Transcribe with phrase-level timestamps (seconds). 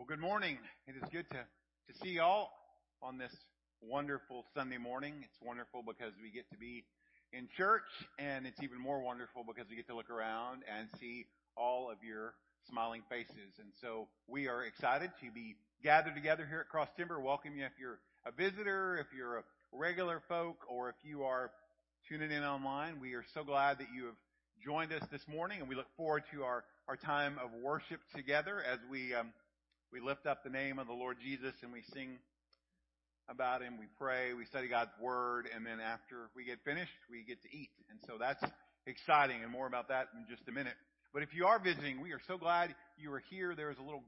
[0.00, 0.56] well, good morning.
[0.86, 1.44] It is good to,
[2.02, 2.48] see y'all
[3.02, 3.36] on this
[3.82, 5.12] wonderful Sunday morning.
[5.20, 6.84] It's wonderful because we get to be
[7.34, 7.84] in church,
[8.18, 11.98] and it's even more wonderful because we get to look around and see all of
[12.02, 12.32] your
[12.70, 13.52] smiling faces.
[13.58, 17.20] And so we are excited to be gathered together here at Cross Timber.
[17.20, 21.50] Welcome you if you're a visitor, if you're a regular folk, or if you are
[22.08, 23.00] tuning in online.
[23.02, 24.16] We are so glad that you have
[24.64, 28.62] joined us this morning, and we look forward to our, our time of worship together
[28.64, 29.28] as we um,
[29.92, 32.18] we lift up the name of the Lord Jesus and we sing
[33.28, 37.22] about him, we pray, we study God's word, and then after we get finished, we
[37.22, 37.70] get to eat.
[37.90, 38.42] And so that's
[38.86, 40.74] exciting, and more about that in just a minute.
[41.14, 43.54] But if you are visiting, we are so glad you are here.
[43.54, 44.02] There's a little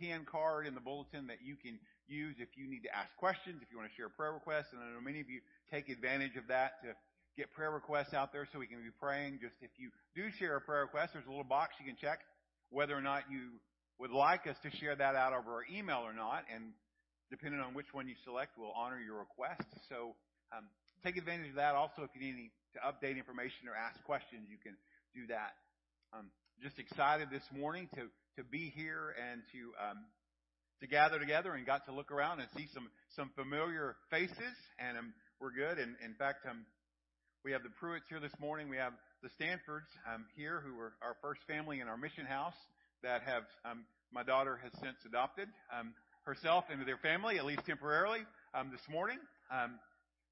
[0.00, 3.62] can card in the bulletin that you can use if you need to ask questions,
[3.62, 5.38] if you want to share prayer requests, and I know many of you
[5.70, 6.94] take advantage of that to
[7.38, 9.38] get prayer requests out there so we can be praying.
[9.42, 12.20] Just if you do share a prayer request, there's a little box you can check
[12.70, 13.62] whether or not you
[13.98, 16.72] would like us to share that out over our email or not, and
[17.30, 19.66] depending on which one you select, we'll honor your request.
[19.88, 20.14] So
[20.56, 20.66] um,
[21.04, 21.74] take advantage of that.
[21.74, 24.74] Also, if you need any, to update information or ask questions, you can
[25.14, 25.54] do that.
[26.12, 26.30] Um,
[26.62, 29.98] just excited this morning to to be here and to um,
[30.80, 34.98] to gather together and got to look around and see some some familiar faces, and
[34.98, 35.78] um, we're good.
[35.78, 36.66] And in fact, um,
[37.44, 38.68] we have the Pruitts here this morning.
[38.68, 42.58] We have the Stanfords um, here, who are our first family in our mission house
[43.04, 45.92] that have um, my daughter has since adopted um,
[46.24, 48.20] herself into their family, at least temporarily.
[48.54, 49.18] Um, this morning,
[49.52, 49.78] um,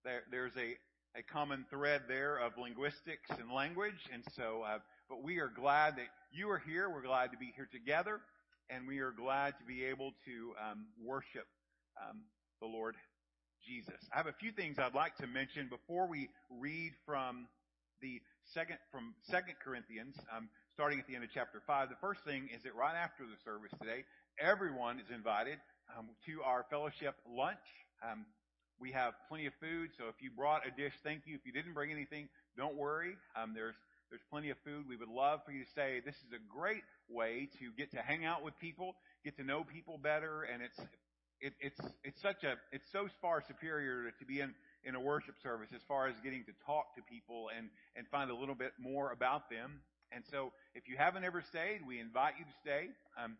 [0.04, 0.76] there, there's a
[1.14, 4.62] a common thread there of linguistics and language, and so.
[4.66, 4.78] Uh,
[5.10, 6.88] but we are glad that you are here.
[6.88, 8.20] We're glad to be here together,
[8.70, 11.44] and we are glad to be able to um, worship
[12.00, 12.22] um,
[12.62, 12.94] the Lord
[13.66, 14.00] Jesus.
[14.14, 17.48] I have a few things I'd like to mention before we read from
[18.00, 18.22] the
[18.54, 21.88] second from Second Corinthians, um, starting at the end of chapter five.
[21.88, 24.04] The first thing is that right after the service today,
[24.40, 25.58] everyone is invited
[25.96, 27.64] um, to our fellowship lunch.
[28.00, 28.24] Um,
[28.80, 31.36] we have plenty of food, so if you brought a dish, thank you.
[31.36, 33.14] If you didn't bring anything, don't worry.
[33.36, 33.76] Um, there's
[34.10, 34.88] There's plenty of food.
[34.88, 38.00] We would love for you to say This is a great way to get to
[38.02, 40.80] hang out with people, get to know people better, and it's
[41.40, 45.34] it, it's it's such a it's so far superior to be in in a worship
[45.42, 48.72] service as far as getting to talk to people and and find a little bit
[48.78, 49.80] more about them.
[50.14, 52.88] And so, if you haven't ever stayed, we invite you to stay.
[53.22, 53.36] Um,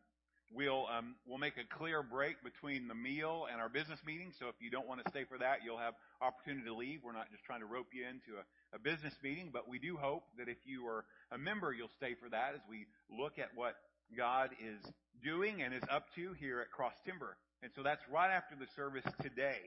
[0.55, 4.33] we'll um, we'll make a clear break between the meal and our business meeting.
[4.39, 7.01] So if you don't want to stay for that, you'll have opportunity to leave.
[7.05, 9.97] We're not just trying to rope you into a, a business meeting, but we do
[9.97, 13.49] hope that if you are a member, you'll stay for that as we look at
[13.55, 13.77] what
[14.17, 14.81] God is
[15.25, 17.37] doing and is up to here at Cross Timber.
[17.63, 19.59] And so that's right after the service today.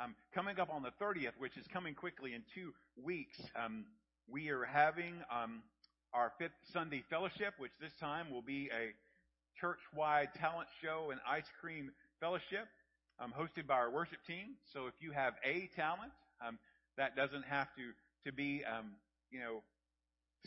[0.00, 2.72] Um, coming up on the 30th, which is coming quickly in two
[3.02, 3.84] weeks, um,
[4.28, 5.62] we are having um,
[6.14, 8.94] our fifth Sunday fellowship, which this time will be a
[9.60, 11.90] church-wide talent show and ice cream
[12.20, 12.70] fellowship
[13.18, 14.54] um, hosted by our worship team.
[14.72, 16.12] So if you have a talent,
[16.46, 16.58] um,
[16.96, 17.92] that doesn't have to
[18.24, 18.92] to be um,
[19.30, 19.62] you know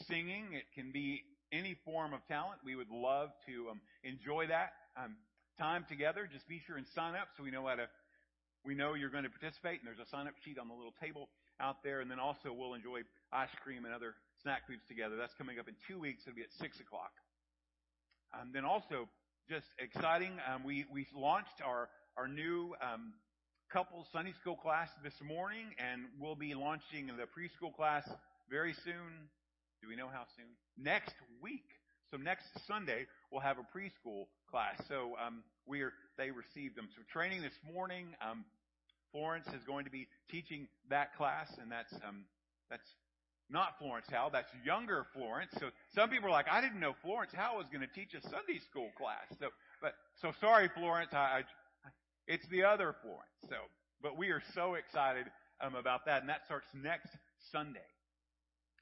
[0.08, 0.54] singing.
[0.54, 1.22] It can be
[1.52, 2.60] any form of talent.
[2.64, 5.16] We would love to um, enjoy that um,
[5.60, 6.30] time together.
[6.32, 7.88] Just be sure and sign up so we know how to.
[8.66, 10.96] We know you're going to participate, and there's a sign up sheet on the little
[11.00, 12.02] table out there.
[12.02, 14.16] And then also we'll enjoy ice cream and other
[14.48, 15.18] snack foods together.
[15.18, 16.24] That's coming up in two weeks.
[16.24, 17.12] It'll be at six o'clock.
[18.32, 19.10] Um, then also,
[19.50, 23.12] just exciting, um, we we launched our our new um,
[23.74, 28.08] couple Sunday school class this morning, and we'll be launching the preschool class
[28.50, 29.28] very soon.
[29.82, 30.48] Do we know how soon?
[30.78, 31.68] Next week.
[32.10, 34.80] So next Sunday we'll have a preschool class.
[34.88, 38.16] So um, we're they received them some training this morning.
[38.24, 38.46] Um,
[39.12, 42.24] Florence is going to be teaching that class, and that's um,
[42.70, 42.88] that's
[43.50, 44.32] not Florence Howell.
[44.32, 45.52] That's younger Florence.
[45.60, 48.22] So some people are like, I didn't know Florence Howell was going to teach a
[48.22, 49.26] Sunday school class.
[49.40, 49.48] So,
[49.82, 51.14] but so sorry, Florence.
[51.14, 51.44] I, I
[52.28, 53.38] it's the other Florence.
[53.50, 53.56] So,
[54.02, 55.26] but we are so excited
[55.62, 57.10] um, about that, and that starts next
[57.52, 57.88] Sunday.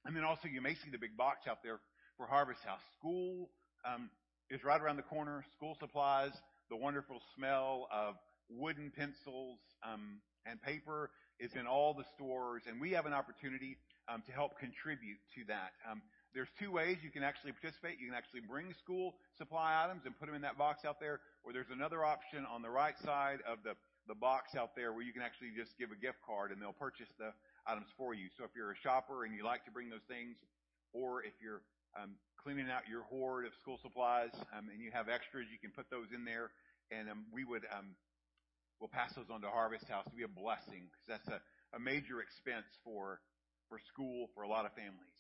[0.06, 1.80] And then also, you may see the big box out there
[2.18, 2.82] for Harvest House.
[2.98, 3.50] School
[3.86, 4.10] um,
[4.50, 5.46] is right around the corner.
[5.56, 6.32] School supplies,
[6.70, 8.16] the wonderful smell of
[8.50, 13.78] wooden pencils um, and paper is in all the stores, and we have an opportunity
[14.08, 15.74] to help contribute to that.
[15.90, 16.02] Um,
[16.36, 17.96] there's two ways you can actually participate.
[17.98, 21.24] You can actually bring school supply items and put them in that box out there,
[21.48, 23.74] or there's another option on the right side of the,
[24.22, 27.10] box out there where you can actually just give a gift card and they'll purchase
[27.18, 27.34] the
[27.66, 28.30] items for you.
[28.38, 30.38] So if you're a shopper and you like to bring those things,
[30.94, 31.66] or if you're
[31.98, 35.74] um, cleaning out your hoard of school supplies um, and you have extras, you can
[35.74, 36.54] put those in there,
[36.94, 37.98] and um, we would um,
[38.80, 41.30] we'll pass those on to Harvest House to be a blessing because that's
[41.74, 43.20] a major expense for
[43.76, 45.20] for school for a lot of families.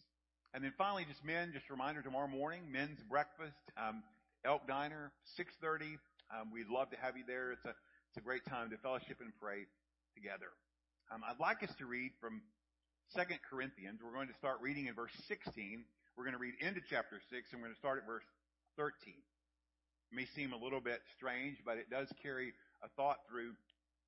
[0.55, 3.99] And then finally, just men, just a reminder tomorrow morning, men's breakfast, um,
[4.47, 5.99] Elk Diner, 6.30.
[6.31, 7.51] Um, we'd love to have you there.
[7.51, 9.67] It's a, it's a great time to fellowship and pray
[10.15, 10.55] together.
[11.11, 12.39] Um, I'd like us to read from
[13.19, 13.99] 2 Corinthians.
[13.99, 15.83] We're going to start reading in verse 16.
[16.15, 18.23] We're going to read into chapter 6, and we're going to start at verse
[18.79, 18.95] 13.
[19.11, 23.51] It may seem a little bit strange, but it does carry a thought through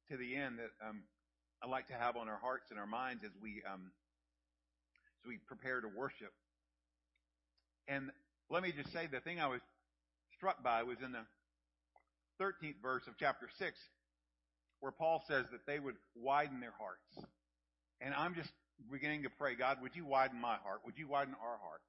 [0.08, 1.04] to the end that um,
[1.60, 3.92] I'd like to have on our hearts and our minds as we um,
[5.28, 6.32] we prepare to worship.
[7.88, 8.12] And
[8.50, 9.62] let me just say the thing I was
[10.36, 11.26] struck by was in the
[12.42, 13.78] 13th verse of chapter 6,
[14.80, 17.28] where Paul says that they would widen their hearts.
[18.00, 18.50] And I'm just
[18.92, 20.82] beginning to pray, God, would you widen my heart?
[20.86, 21.82] Would you widen our heart?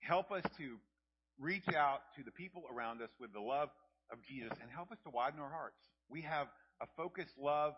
[0.00, 0.76] Help us to
[1.38, 3.68] reach out to the people around us with the love
[4.10, 5.76] of Jesus and help us to widen our hearts.
[6.08, 6.46] We have
[6.80, 7.74] a focused love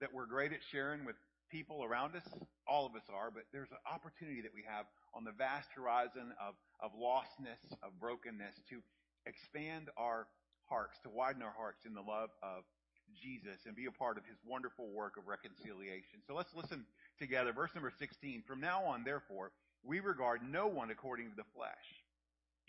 [0.00, 1.16] that we're great at sharing with
[1.50, 2.26] people around us.
[2.66, 6.32] All of us are, but there's an opportunity that we have on the vast horizon
[6.38, 8.80] of, of lostness, of brokenness, to
[9.26, 10.26] expand our
[10.68, 12.62] hearts, to widen our hearts in the love of
[13.18, 16.22] Jesus and be a part of his wonderful work of reconciliation.
[16.26, 16.86] So let's listen
[17.18, 17.52] together.
[17.52, 18.44] Verse number 16.
[18.46, 19.50] From now on, therefore,
[19.82, 22.04] we regard no one according to the flesh.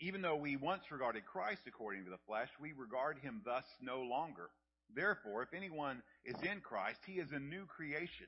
[0.00, 4.02] Even though we once regarded Christ according to the flesh, we regard him thus no
[4.02, 4.50] longer.
[4.94, 8.26] Therefore, if anyone is in Christ, he is a new creation.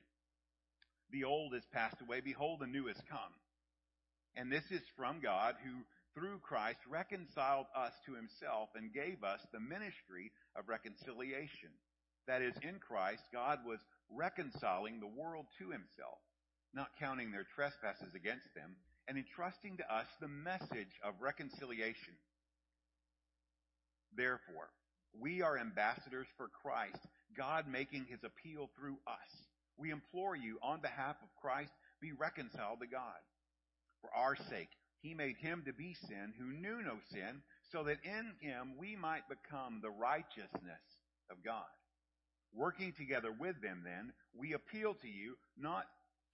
[1.11, 2.21] The old is passed away.
[2.21, 3.33] Behold, the new has come.
[4.35, 9.39] And this is from God who, through Christ, reconciled us to himself and gave us
[9.53, 11.69] the ministry of reconciliation.
[12.27, 16.19] That is, in Christ, God was reconciling the world to himself,
[16.73, 18.75] not counting their trespasses against them,
[19.07, 22.17] and entrusting to us the message of reconciliation.
[24.17, 24.69] Therefore,
[25.19, 26.99] we are ambassadors for Christ,
[27.37, 29.44] God making his appeal through us.
[29.77, 33.19] We implore you, on behalf of Christ, be reconciled to God.
[34.01, 34.69] For our sake,
[35.01, 38.95] he made him to be sin who knew no sin, so that in him we
[38.95, 40.85] might become the righteousness
[41.29, 41.69] of God.
[42.53, 45.85] Working together with them, then, we appeal to you not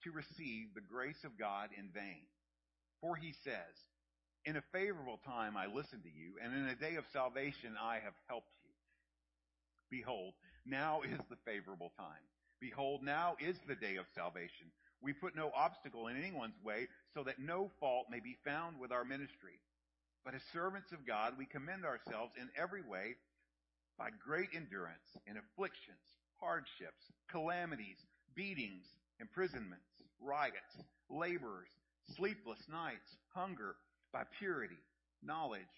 [0.04, 2.22] to receive the grace of God in vain.
[3.00, 3.74] For he says,
[4.44, 7.94] In a favorable time I listened to you, and in a day of salvation I
[7.94, 8.70] have helped you.
[9.90, 12.24] Behold, now is the favorable time.
[12.62, 14.70] Behold, now is the day of salvation.
[15.02, 18.92] We put no obstacle in anyone's way so that no fault may be found with
[18.92, 19.58] our ministry.
[20.24, 23.16] But as servants of God, we commend ourselves in every way
[23.98, 26.06] by great endurance in afflictions,
[26.38, 27.98] hardships, calamities,
[28.36, 28.86] beatings,
[29.18, 30.78] imprisonments, riots,
[31.10, 31.66] labors,
[32.14, 33.74] sleepless nights, hunger,
[34.12, 34.78] by purity,
[35.20, 35.74] knowledge,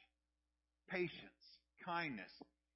[0.91, 2.31] patience, kindness,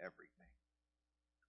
[0.00, 0.50] everything.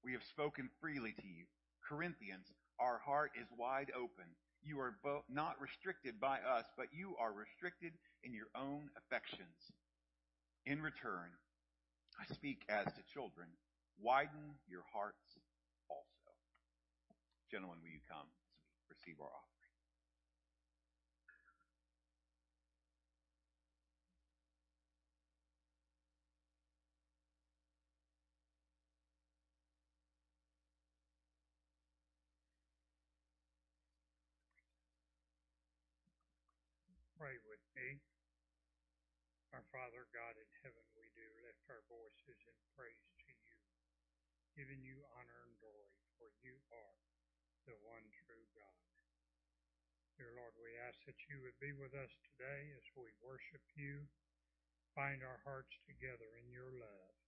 [0.04, 1.46] We have spoken freely to you.
[1.84, 2.48] Corinthians,
[2.80, 4.28] our heart is wide open.
[4.64, 4.96] You are
[5.30, 9.56] not restricted by us, but you are restricted in your own affections.
[10.66, 11.32] In return,
[12.20, 13.48] I speak as to children.
[14.02, 15.40] Widen your hearts
[15.90, 16.32] also.
[17.50, 19.57] Gentlemen, will you come as we receive our offering?
[37.28, 38.00] Pray with me.
[39.52, 43.60] Our Father God in heaven, we do lift our voices in praise to you,
[44.56, 46.96] giving you honor and glory, for you are
[47.68, 48.88] the one true God.
[50.16, 54.08] Dear Lord, we ask that you would be with us today as we worship you,
[54.96, 57.20] find our hearts together in your love.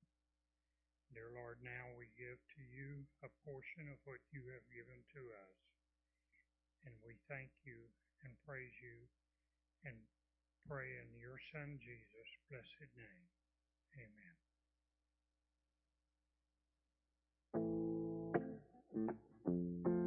[1.12, 5.28] Dear Lord, now we give to you a portion of what you have given to
[5.36, 5.60] us.
[6.88, 7.92] And we thank you
[8.24, 9.12] and praise you
[9.86, 9.96] and
[10.68, 13.28] pray in your Son Jesus' blessed name.
[13.98, 14.36] Amen.
[19.86, 19.99] You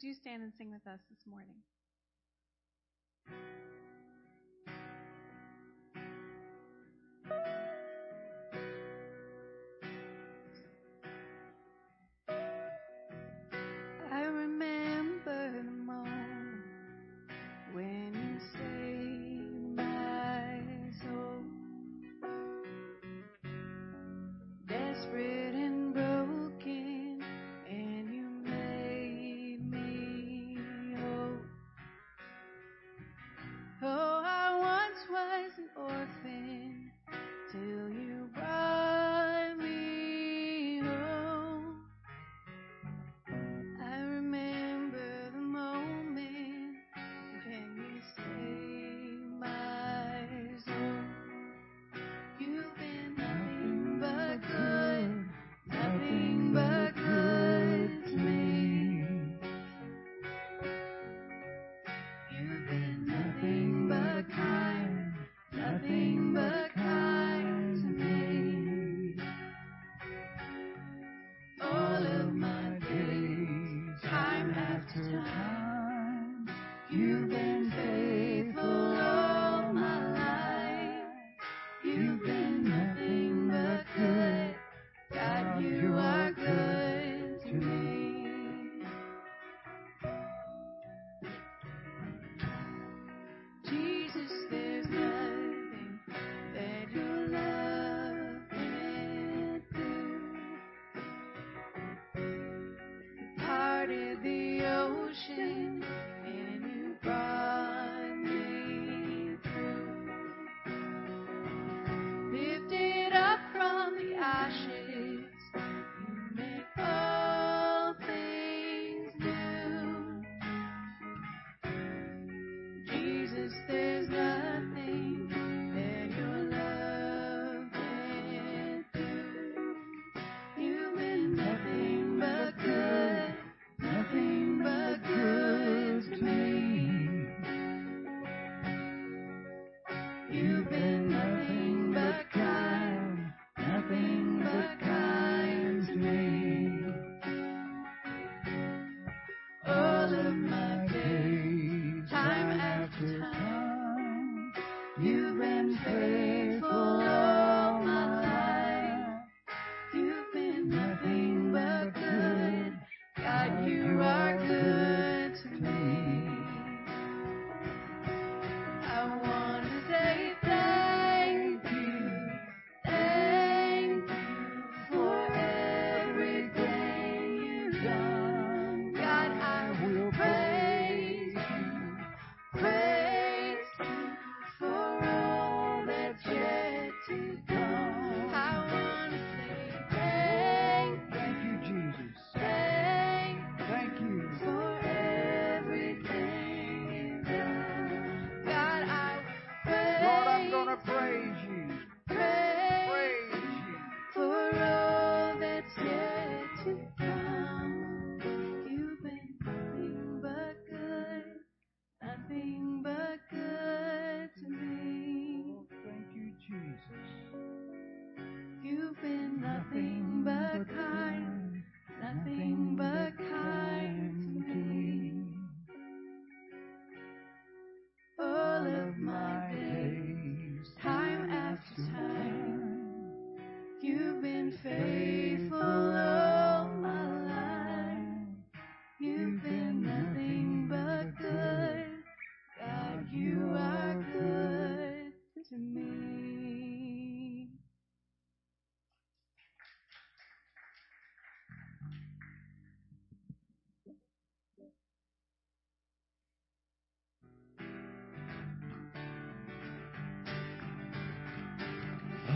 [0.00, 1.56] Would you stand and sing with us this morning?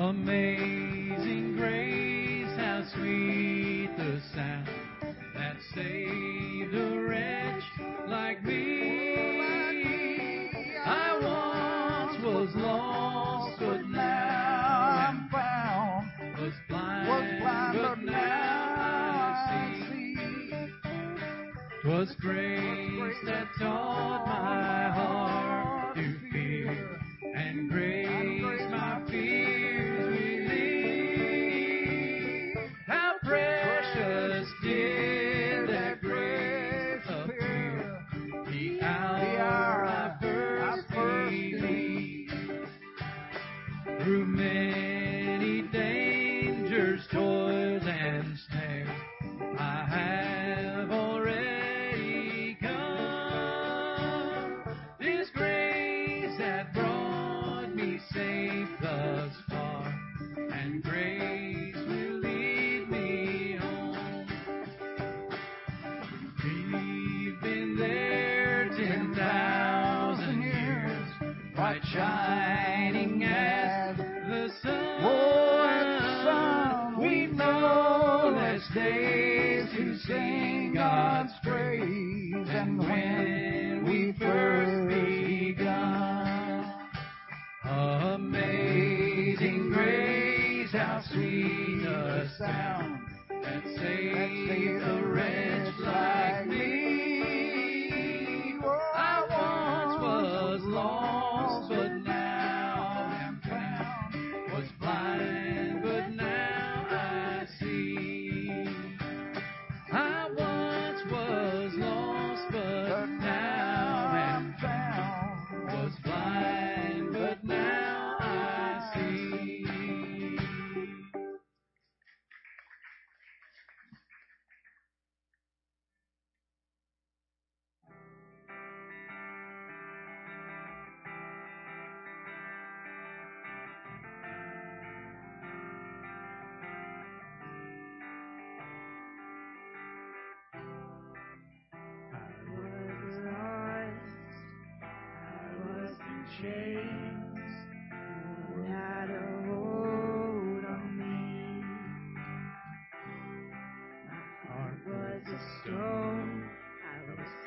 [0.04, 4.68] Amazing grace, how sweet the sound
[5.34, 7.62] that saved a wretch
[8.06, 10.50] like me.
[10.84, 16.10] I once was lost, but now I'm found.
[16.38, 20.16] Was blind, was blind but now I see.
[21.82, 22.43] Twas grace.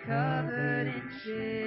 [0.08, 1.67] covered in shit.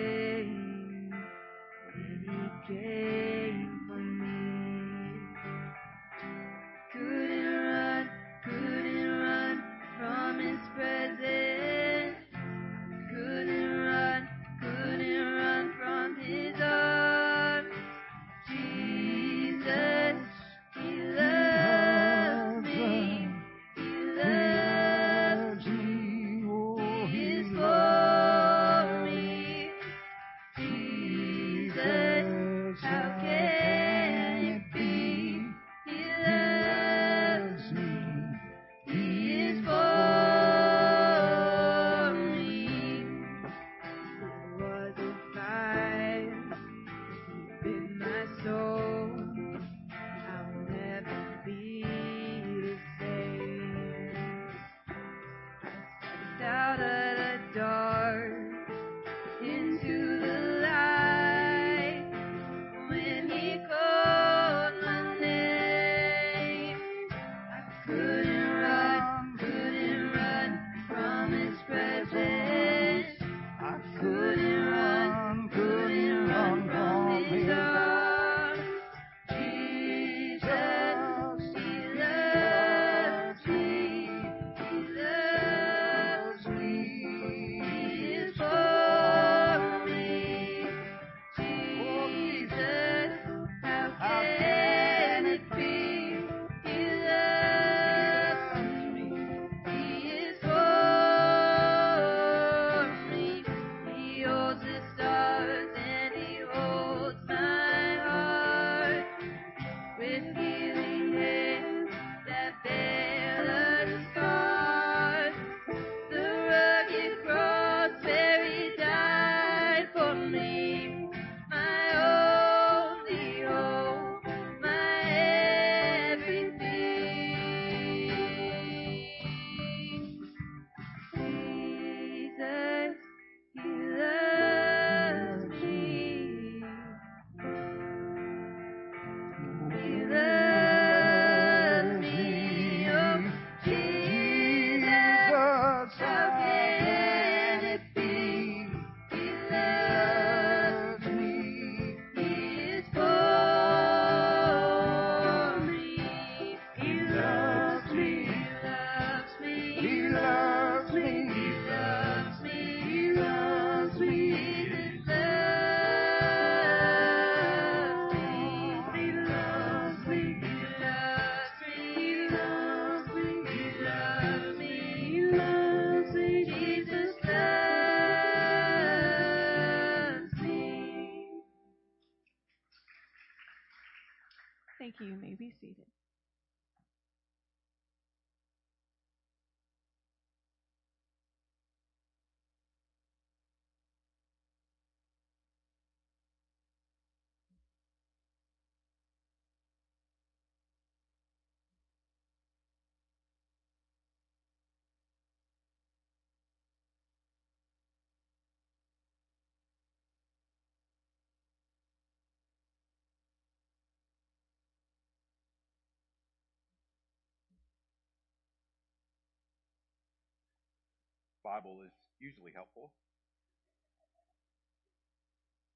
[221.51, 221.90] Bible is
[222.23, 222.94] usually helpful.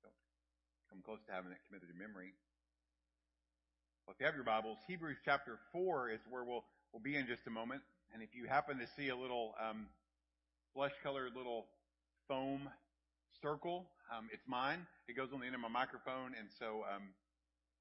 [0.07, 0.15] Don't
[0.87, 2.31] come close to having it committed to memory.
[4.07, 6.63] Well, if you have your Bibles, Hebrews chapter 4 is where we'll,
[6.95, 7.83] we'll be in just a moment.
[8.15, 9.91] And if you happen to see a little um,
[10.79, 11.67] flesh-colored little
[12.31, 12.71] foam
[13.43, 14.87] circle, um, it's mine.
[15.11, 17.11] It goes on the end of my microphone, and so um,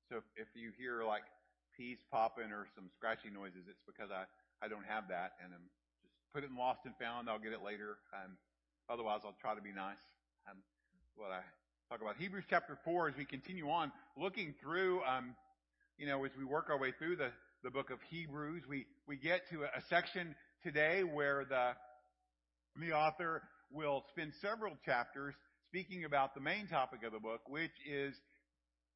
[0.09, 1.29] so if, if you hear like
[1.77, 4.25] peas popping or some scratchy noises, it's because I
[4.65, 5.82] I don't have that, and um, just
[6.33, 7.29] put it in lost and found.
[7.29, 7.97] I'll get it later.
[8.11, 8.31] Um,
[8.89, 10.01] otherwise, I'll try to be nice.
[10.49, 10.57] Um,
[11.15, 11.41] what I
[11.89, 15.03] talk about Hebrews chapter four as we continue on looking through.
[15.03, 15.35] Um,
[15.99, 17.29] you know, as we work our way through the,
[17.63, 21.73] the book of Hebrews, we, we get to a, a section today where the,
[22.83, 25.35] the author will spend several chapters
[25.69, 28.15] speaking about the main topic of the book, which is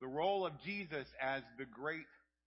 [0.01, 2.05] the role of Jesus as the great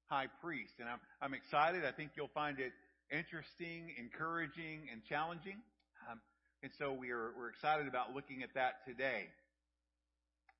[0.08, 0.72] high priest.
[0.80, 1.84] And I'm, I'm excited.
[1.84, 2.72] I think you'll find it
[3.10, 5.58] interesting, encouraging, and challenging.
[6.10, 6.20] Um,
[6.62, 9.26] and so we are, we're excited about looking at that today.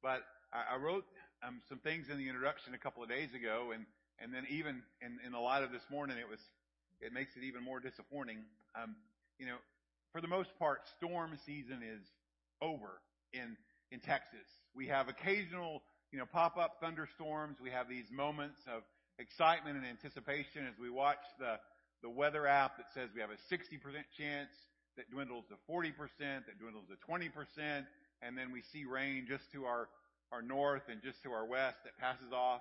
[0.03, 0.22] But
[0.53, 1.05] I, I wrote
[1.46, 3.86] um, some things in the introduction a couple of days ago, and
[4.22, 6.40] and then even in, in the light of this morning, it was
[7.01, 8.38] it makes it even more disappointing.
[8.74, 8.96] Um,
[9.38, 9.57] you know,
[10.12, 12.03] for the most part, storm season is
[12.61, 13.01] over
[13.32, 13.57] in
[13.90, 14.46] in Texas.
[14.74, 15.82] We have occasional
[16.12, 17.59] you know pop up thunderstorms.
[17.62, 18.82] We have these moments of
[19.18, 21.59] excitement and anticipation as we watch the
[22.03, 23.61] the weather app that says we have a 60%
[24.16, 24.51] chance
[24.96, 27.86] that dwindles to 40%, that dwindles to 20%,
[28.22, 29.88] and then we see rain just to our
[30.32, 32.61] our north and just to our west that passes off.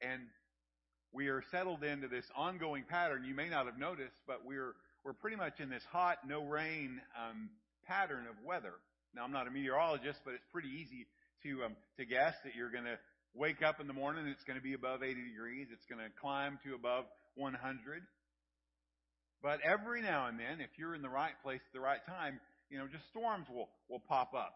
[0.00, 0.22] And
[1.12, 3.24] we are settled into this ongoing pattern.
[3.24, 7.00] You may not have noticed, but we're we're pretty much in this hot, no rain
[7.14, 7.48] um,
[7.86, 8.74] pattern of weather.
[9.14, 11.06] Now, I'm not a meteorologist, but it's pretty easy
[11.44, 12.98] to um, to guess that you're going to
[13.34, 15.68] wake up in the morning and it's going to be above 80 degrees.
[15.70, 17.04] It's going to climb to above
[17.36, 18.02] 100.
[19.42, 22.40] But every now and then, if you're in the right place at the right time,
[22.70, 24.54] you know, just storms will will pop up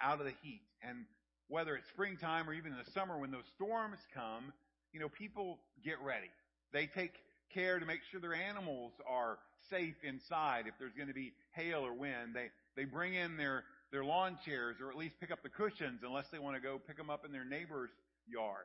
[0.00, 1.04] out of the heat and
[1.48, 4.52] whether it's springtime or even in the summer when those storms come,
[4.92, 6.30] you know, people get ready.
[6.72, 7.12] They take
[7.52, 9.38] care to make sure their animals are
[9.70, 12.34] safe inside if there's going to be hail or wind.
[12.34, 16.00] They they bring in their their lawn chairs or at least pick up the cushions
[16.02, 17.90] unless they want to go pick them up in their neighbor's
[18.26, 18.64] yard.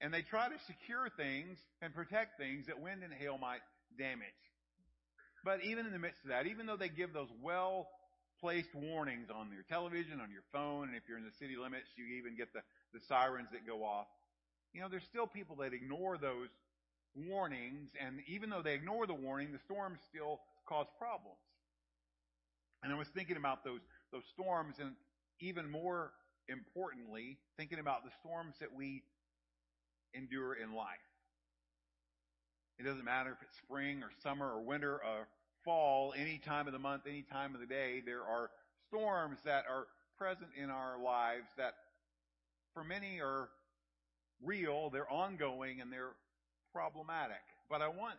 [0.00, 3.60] And they try to secure things and protect things that wind and hail might
[3.96, 4.42] damage.
[5.44, 7.88] But even in the midst of that, even though they give those well
[8.40, 11.88] placed warnings on your television, on your phone, and if you're in the city limits,
[11.96, 12.60] you even get the,
[12.92, 14.06] the sirens that go off.
[14.72, 16.50] You know, there's still people that ignore those
[17.14, 21.40] warnings, and even though they ignore the warning, the storms still cause problems.
[22.82, 23.80] And I was thinking about those
[24.12, 24.92] those storms, and
[25.40, 26.12] even more
[26.48, 29.02] importantly, thinking about the storms that we
[30.14, 31.07] endure in life.
[32.78, 35.28] It doesn't matter if it's spring or summer or winter or
[35.64, 38.50] fall, any time of the month, any time of the day, there are
[38.88, 41.74] storms that are present in our lives that
[42.74, 43.48] for many are
[44.42, 46.14] real, they're ongoing, and they're
[46.72, 47.42] problematic.
[47.68, 48.14] But I want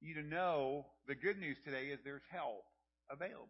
[0.00, 2.64] you to know the good news today is there's help
[3.10, 3.48] available.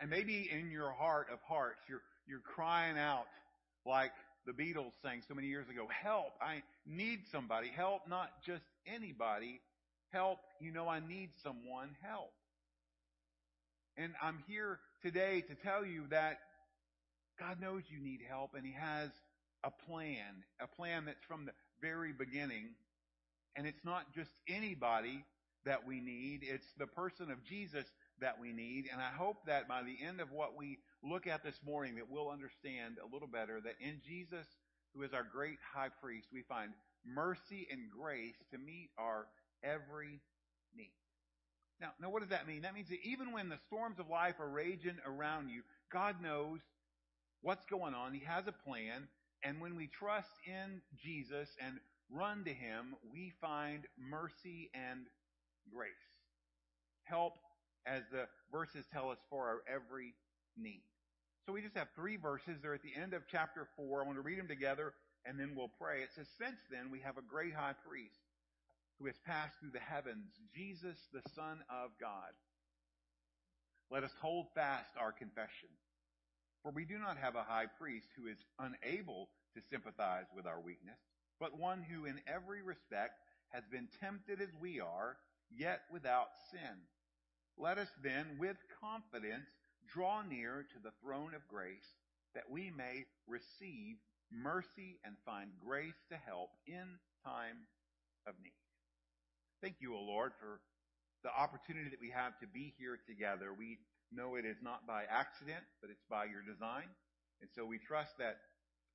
[0.00, 3.26] And maybe in your heart of hearts, you're, you're crying out
[3.84, 4.12] like
[4.46, 7.68] the Beatles sang so many years ago, help, I need somebody.
[7.74, 9.60] Help, not just anybody.
[10.12, 11.90] Help, you know I need someone.
[12.02, 12.32] Help.
[13.96, 16.38] And I'm here today to tell you that
[17.38, 19.10] God knows you need help and He has
[19.64, 22.70] a plan, a plan that's from the very beginning.
[23.56, 25.24] And it's not just anybody
[25.64, 27.84] that we need, it's the person of Jesus
[28.20, 28.86] that we need.
[28.92, 32.10] And I hope that by the end of what we look at this morning that
[32.10, 34.46] we'll understand a little better that in Jesus,
[34.94, 36.72] who is our great high priest, we find
[37.06, 39.26] mercy and grace to meet our
[39.62, 40.20] every
[40.76, 40.92] need.
[41.80, 42.62] Now, now what does that mean?
[42.62, 46.60] That means that even when the storms of life are raging around you, God knows
[47.42, 48.12] what's going on.
[48.12, 49.08] He has a plan.
[49.44, 51.78] And when we trust in Jesus and
[52.10, 55.06] run to Him, we find mercy and
[55.72, 55.92] grace.
[57.04, 57.34] Help,
[57.86, 60.14] as the verses tell us, for our every
[60.56, 60.82] need.
[61.46, 62.56] So we just have three verses.
[62.60, 64.02] They're at the end of chapter 4.
[64.02, 64.94] I want to read them together
[65.26, 66.02] and then we'll pray.
[66.02, 68.20] It says, Since then we have a great high priest
[68.98, 72.32] who has passed through the heavens, Jesus, the Son of God.
[73.90, 75.68] Let us hold fast our confession.
[76.62, 80.60] For we do not have a high priest who is unable to sympathize with our
[80.60, 80.98] weakness,
[81.38, 83.20] but one who in every respect
[83.50, 85.16] has been tempted as we are,
[85.54, 86.82] yet without sin.
[87.56, 89.46] Let us then, with confidence,
[89.86, 91.86] draw near to the throne of grace,
[92.34, 93.96] that we may receive
[94.32, 97.66] mercy and find grace to help in time
[98.26, 98.56] of need.
[99.62, 100.60] Thank you, O Lord, for
[101.24, 103.50] the opportunity that we have to be here together.
[103.56, 103.78] We
[104.12, 106.86] know it is not by accident, but it's by your design.
[107.40, 108.38] And so we trust that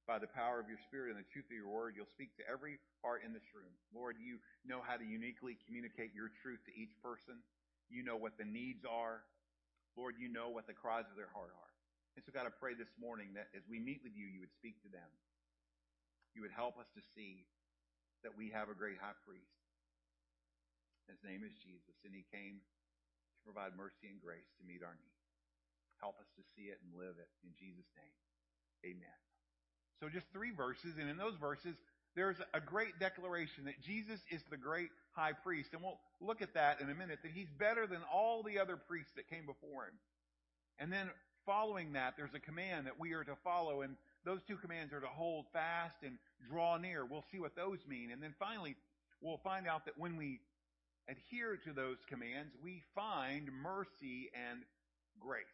[0.08, 2.46] by the power of your Spirit and the truth of your word, you'll speak to
[2.50, 3.72] every heart in this room.
[3.94, 7.40] Lord, you know how to uniquely communicate your truth to each person.
[7.90, 9.22] You know what the needs are.
[9.96, 11.71] Lord, you know what the cries of their heart are.
[12.16, 14.51] And so God, I pray this morning that as we meet with you, you would
[14.55, 15.07] speak to them.
[16.36, 17.47] You would help us to see
[18.24, 19.55] that we have a great high priest.
[21.09, 24.95] His name is Jesus, and he came to provide mercy and grace to meet our
[24.95, 25.28] needs.
[25.99, 27.28] Help us to see it and live it.
[27.43, 28.16] In Jesus' name,
[28.95, 29.20] amen.
[29.99, 31.76] So just three verses, and in those verses,
[32.16, 35.70] there's a great declaration that Jesus is the great high priest.
[35.74, 38.76] And we'll look at that in a minute, that he's better than all the other
[38.76, 39.95] priests that came before him.
[40.80, 41.09] And then
[41.46, 45.00] following that, there's a command that we are to follow, and those two commands are
[45.00, 46.18] to hold fast and
[46.50, 47.06] draw near.
[47.06, 48.12] We'll see what those mean.
[48.12, 48.76] And then finally,
[49.22, 50.39] we'll find out that when we
[51.10, 54.62] adhere to those commands, we find mercy and
[55.20, 55.46] grace.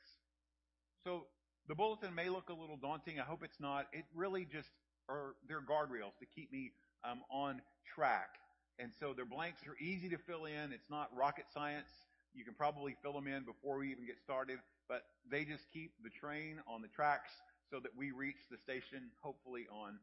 [1.03, 1.25] So
[1.67, 3.19] the bulletin may look a little daunting.
[3.19, 3.87] I hope it's not.
[3.93, 4.69] It really just
[5.09, 6.71] are they're guardrails to keep me
[7.03, 7.61] um, on
[7.95, 8.29] track.
[8.79, 10.71] And so their blanks are easy to fill in.
[10.71, 11.89] It's not rocket science.
[12.37, 15.91] You can probably fill them in before we even get started, but they just keep
[16.03, 17.31] the train on the tracks
[17.71, 19.97] so that we reach the station hopefully on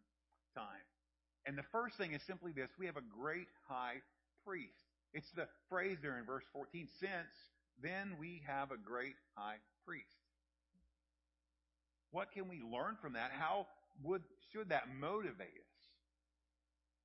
[0.52, 0.84] time.
[1.46, 2.70] And the first thing is simply this.
[2.76, 4.02] We have a great high
[4.44, 4.74] priest.
[5.12, 6.88] It's the phrase there in verse 14.
[6.98, 7.30] Since
[7.80, 10.08] then we have a great high priest.
[12.10, 13.30] What can we learn from that?
[13.30, 13.68] How
[14.02, 14.22] would,
[14.52, 15.74] should that motivate us?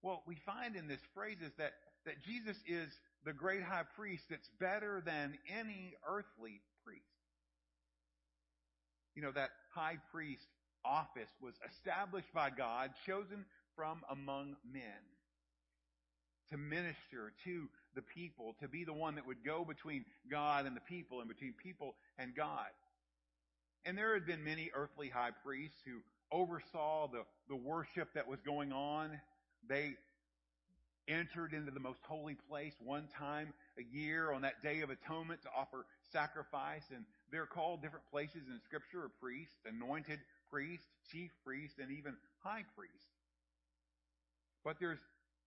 [0.01, 1.73] Well, we find in this phrase is that,
[2.05, 2.89] that Jesus is
[3.25, 7.03] the great high priest that's better than any earthly priest.
[9.15, 10.47] You know, that high priest
[10.85, 13.45] office was established by God, chosen
[13.75, 15.03] from among men
[16.51, 20.75] to minister to the people, to be the one that would go between God and
[20.75, 22.67] the people and between people and God.
[23.85, 25.99] And there had been many earthly high priests who
[26.31, 29.19] oversaw the, the worship that was going on.
[29.67, 29.93] They
[31.09, 35.41] entered into the most holy place one time a year on that day of atonement
[35.41, 36.83] to offer sacrifice.
[36.95, 42.15] And they're called different places in scripture a priest, anointed priest, chief priest, and even
[42.43, 42.93] high priest.
[44.63, 44.99] But there's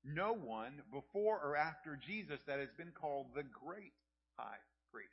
[0.04, 3.92] no one before or after Jesus that has been called the great
[4.36, 4.58] high
[4.92, 5.10] priest.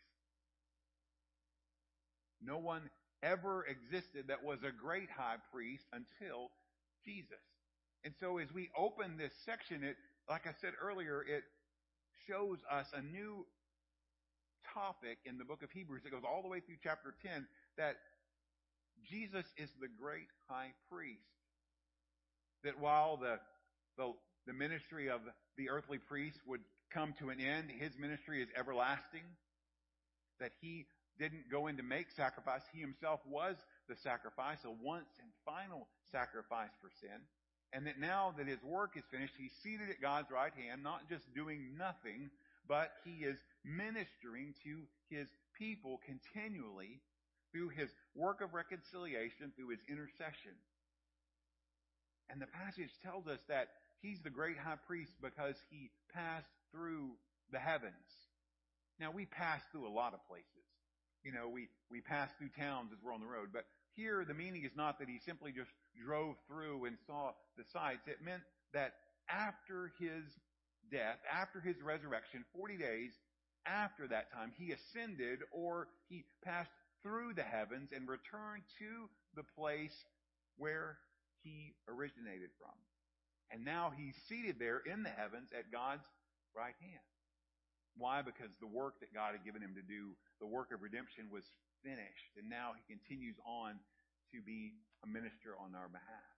[2.42, 2.90] No one
[3.22, 6.50] ever existed that was a great high priest until
[7.06, 7.44] Jesus.
[8.04, 9.98] And so as we open this section, it,
[10.30, 11.44] like I said earlier, it
[12.28, 13.46] shows us a new
[14.74, 16.04] topic in the book of Hebrews.
[16.06, 17.96] It goes all the way through chapter 10 that
[19.10, 21.26] Jesus is the great high priest.
[22.64, 23.40] That while the,
[23.98, 24.14] the,
[24.46, 25.22] the ministry of
[25.58, 26.62] the earthly priest would
[26.94, 29.26] come to an end, his ministry is everlasting.
[30.40, 30.86] That he
[31.18, 32.62] didn't go in to make sacrifice.
[32.72, 33.56] He himself was
[33.88, 37.20] the sacrifice, a once and final sacrifice for sin.
[37.72, 41.08] And that now that his work is finished, he's seated at God's right hand, not
[41.08, 42.30] just doing nothing,
[42.68, 47.02] but he is ministering to his people continually
[47.52, 50.58] through his work of reconciliation, through his intercession.
[52.30, 53.70] And the passage tells us that
[54.02, 57.10] he's the great high priest because he passed through
[57.52, 57.94] the heavens.
[59.00, 60.46] Now we pass through a lot of places.
[61.24, 63.66] You know, we, we pass through towns as we're on the road, but
[63.96, 65.72] here the meaning is not that he simply just
[66.04, 68.08] drove through and saw the sights.
[68.08, 68.44] It meant
[68.74, 68.94] that
[69.30, 70.24] after his
[70.92, 73.12] death, after his resurrection, 40 days
[73.66, 76.72] after that time, he ascended or he passed
[77.04, 79.94] through the heavens and returned to the place
[80.58, 80.98] where
[81.44, 82.76] he originated from.
[83.52, 86.06] And now he's seated there in the heavens at God's
[86.56, 87.08] right hand.
[87.98, 88.22] Why?
[88.22, 91.44] Because the work that God had given him to do, the work of redemption was
[91.84, 92.32] finished.
[92.38, 93.80] And now he continues on
[94.34, 94.74] to be
[95.04, 96.30] a minister on our behalf.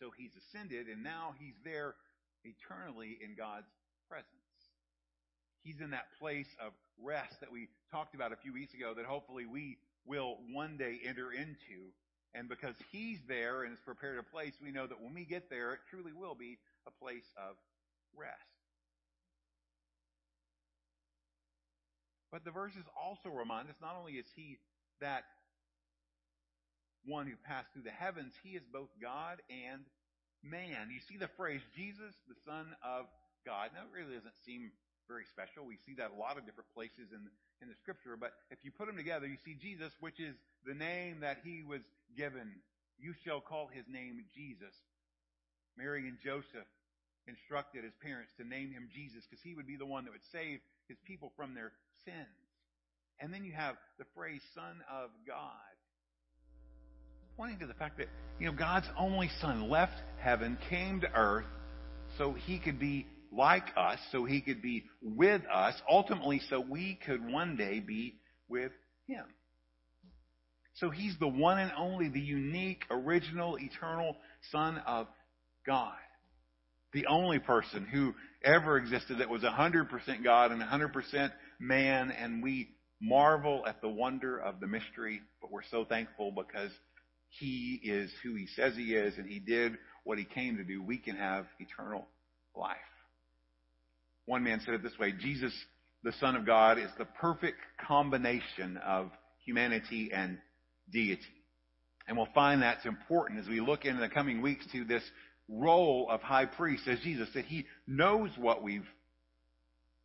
[0.00, 1.94] So he's ascended and now he's there
[2.44, 3.70] eternally in God's
[4.08, 4.28] presence.
[5.62, 6.72] He's in that place of
[7.02, 11.00] rest that we talked about a few weeks ago that hopefully we will one day
[11.04, 11.92] enter into.
[12.34, 15.48] And because he's there and has prepared a place, we know that when we get
[15.48, 17.56] there, it truly will be a place of
[18.16, 18.34] rest.
[22.32, 24.58] But the verses also remind us not only is he
[25.00, 25.22] that
[27.06, 29.84] one who passed through the heavens, he is both God and
[30.42, 30.88] man.
[30.92, 33.06] You see the phrase Jesus, the Son of
[33.44, 33.70] God.
[33.74, 34.72] Now, it really doesn't seem
[35.08, 35.64] very special.
[35.64, 37.20] We see that a lot of different places in,
[37.60, 38.16] in the scripture.
[38.16, 40.34] But if you put them together, you see Jesus, which is
[40.64, 41.82] the name that he was
[42.16, 42.48] given.
[42.98, 44.72] You shall call his name Jesus.
[45.76, 46.68] Mary and Joseph
[47.26, 50.28] instructed his parents to name him Jesus because he would be the one that would
[50.32, 51.72] save his people from their
[52.04, 52.44] sins.
[53.20, 55.73] And then you have the phrase Son of God.
[57.36, 58.08] Pointing to the fact that,
[58.38, 61.46] you know, God's only Son left heaven, came to earth
[62.16, 66.98] so he could be like us, so he could be with us, ultimately so we
[67.04, 68.14] could one day be
[68.48, 68.70] with
[69.08, 69.24] him.
[70.74, 74.16] So he's the one and only, the unique, original, eternal
[74.52, 75.08] Son of
[75.66, 75.94] God.
[76.92, 78.14] The only person who
[78.44, 79.88] ever existed that was 100%
[80.22, 82.68] God and 100% man, and we
[83.00, 86.70] marvel at the wonder of the mystery, but we're so thankful because
[87.38, 89.72] he is who he says he is and he did
[90.04, 90.82] what he came to do.
[90.82, 92.06] We can have eternal
[92.56, 92.76] life.
[94.26, 95.52] One man said it this way Jesus,
[96.02, 99.10] the Son of God, is the perfect combination of
[99.44, 100.38] humanity and
[100.92, 101.22] deity.
[102.06, 105.02] And we'll find that's important as we look in the coming weeks to this
[105.48, 108.86] role of high priest as Jesus, that he knows what we've,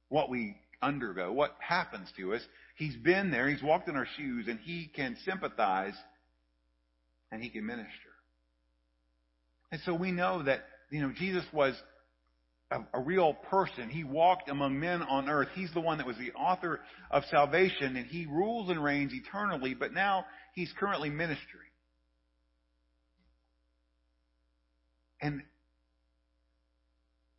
[0.08, 2.42] what we undergo, what happens to us.
[2.76, 5.94] He's been there, he's walked in our shoes, and he can sympathize
[7.32, 7.92] and he can minister.
[9.72, 11.76] And so we know that, you know, Jesus was
[12.72, 13.90] a, a, real person.
[13.90, 15.50] He walked among men on earth.
[15.54, 16.80] He's the one that was the author
[17.12, 21.70] of salvation, and he rules and reigns eternally, but now he's currently ministering.
[25.22, 25.44] And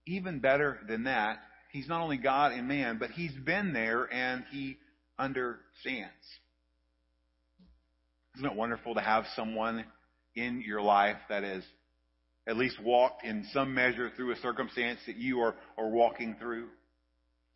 [0.06, 1.38] even better than that,
[1.72, 4.76] he's not only God and man, but he's been there and he
[5.18, 6.10] understands.
[8.40, 9.84] Isn't it wonderful to have someone
[10.34, 11.62] in your life that has
[12.48, 16.68] at least walked in some measure through a circumstance that you are, are walking through?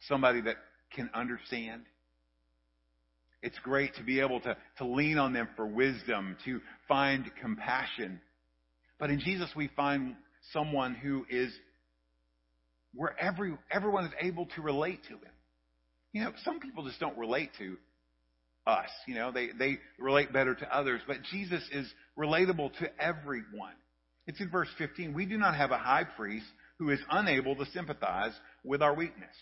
[0.09, 0.57] Somebody that
[0.95, 1.85] can understand.
[3.41, 8.21] It's great to be able to, to lean on them for wisdom, to find compassion.
[9.01, 10.17] But in Jesus, we find
[10.53, 11.51] someone who is
[12.93, 15.33] where every, everyone is able to relate to him.
[16.13, 17.79] You know, some people just don't relate to
[18.67, 18.89] us.
[19.07, 23.75] You know, they, they relate better to others, but Jesus is relatable to everyone.
[24.27, 25.13] It's in verse 15.
[25.15, 26.47] We do not have a high priest
[26.79, 28.33] who is unable to sympathize
[28.65, 29.35] with our weakness.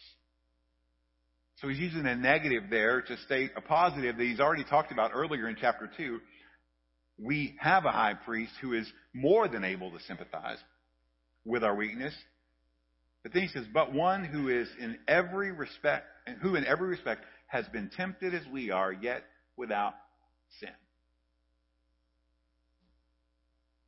[1.61, 5.13] So he's using a negative there to state a positive that he's already talked about
[5.15, 6.19] earlier in chapter 2.
[7.19, 10.59] We have a high priest who is more than able to sympathize
[11.45, 12.15] with our weakness.
[13.23, 16.07] But then he says, but one who is in every respect,
[16.41, 19.25] who in every respect has been tempted as we are, yet
[19.59, 19.93] without
[20.59, 20.71] sin.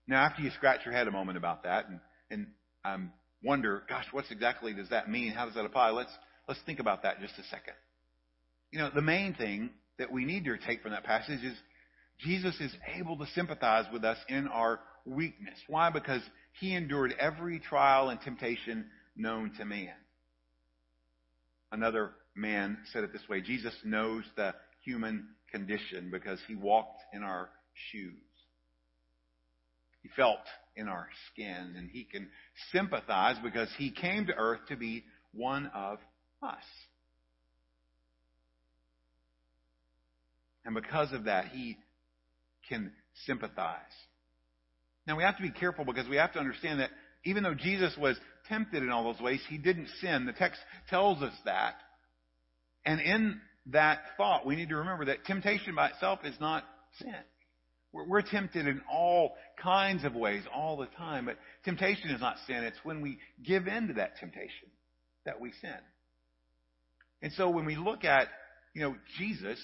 [0.06, 2.00] Now, after you scratch your head a moment about that and,
[2.30, 2.46] and
[2.84, 3.12] um,
[3.42, 5.32] wonder, gosh, what exactly does that mean?
[5.32, 5.90] How does that apply?
[5.90, 6.12] Let's,
[6.46, 7.72] let's think about that just a second.
[8.70, 11.56] You know, the main thing that we need to take from that passage is
[12.20, 15.58] Jesus is able to sympathize with us in our weakness.
[15.68, 15.88] Why?
[15.88, 16.20] Because
[16.60, 18.84] he endured every trial and temptation
[19.16, 19.94] known to man.
[21.72, 24.54] Another man said it this way Jesus knows the
[24.84, 27.48] human condition because he walked in our
[27.90, 28.14] shoes.
[30.02, 30.40] He felt
[30.76, 32.28] in our skin, and he can
[32.72, 35.98] sympathize because he came to earth to be one of
[36.42, 36.62] us.
[40.64, 41.76] And because of that, he
[42.68, 42.92] can
[43.26, 43.78] sympathize.
[45.06, 46.90] Now we have to be careful because we have to understand that
[47.24, 48.18] even though Jesus was
[48.48, 50.26] tempted in all those ways, he didn't sin.
[50.26, 51.74] The text tells us that.
[52.84, 56.64] And in that thought, we need to remember that temptation by itself is not
[56.98, 57.14] sin.
[57.92, 62.36] We're, we're tempted in all kinds of ways all the time, but temptation is not
[62.46, 62.56] sin.
[62.56, 64.68] It's when we give in to that temptation
[65.24, 65.70] that we sin.
[67.22, 68.28] And so when we look at,
[68.74, 69.58] you know, Jesus,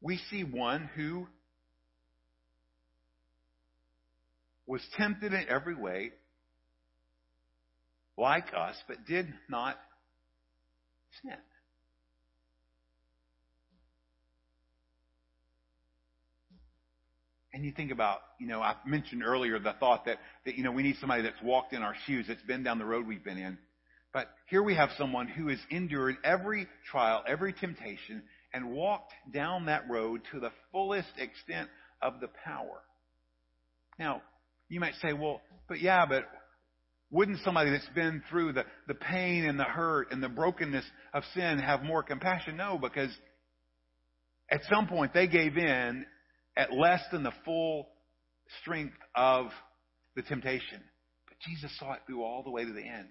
[0.00, 1.28] we see one who
[4.66, 6.10] was tempted in every way,
[8.18, 9.76] like us, but did not
[11.22, 11.36] sin.
[17.54, 20.72] And you think about, you know, I mentioned earlier the thought that, that, you know,
[20.72, 23.38] we need somebody that's walked in our shoes, that's been down the road we've been
[23.38, 23.58] in.
[24.12, 28.22] But here we have someone who has endured every trial, every temptation,
[28.54, 31.68] and walked down that road to the fullest extent
[32.00, 32.80] of the power.
[33.98, 34.22] Now,
[34.68, 36.24] you might say, well, but yeah, but
[37.10, 41.22] wouldn't somebody that's been through the, the pain and the hurt and the brokenness of
[41.34, 42.56] sin have more compassion?
[42.56, 43.10] No, because
[44.50, 46.06] at some point they gave in
[46.56, 47.88] at less than the full
[48.60, 49.46] strength of
[50.16, 50.80] the temptation.
[51.28, 53.08] But Jesus saw it through all the way to the end.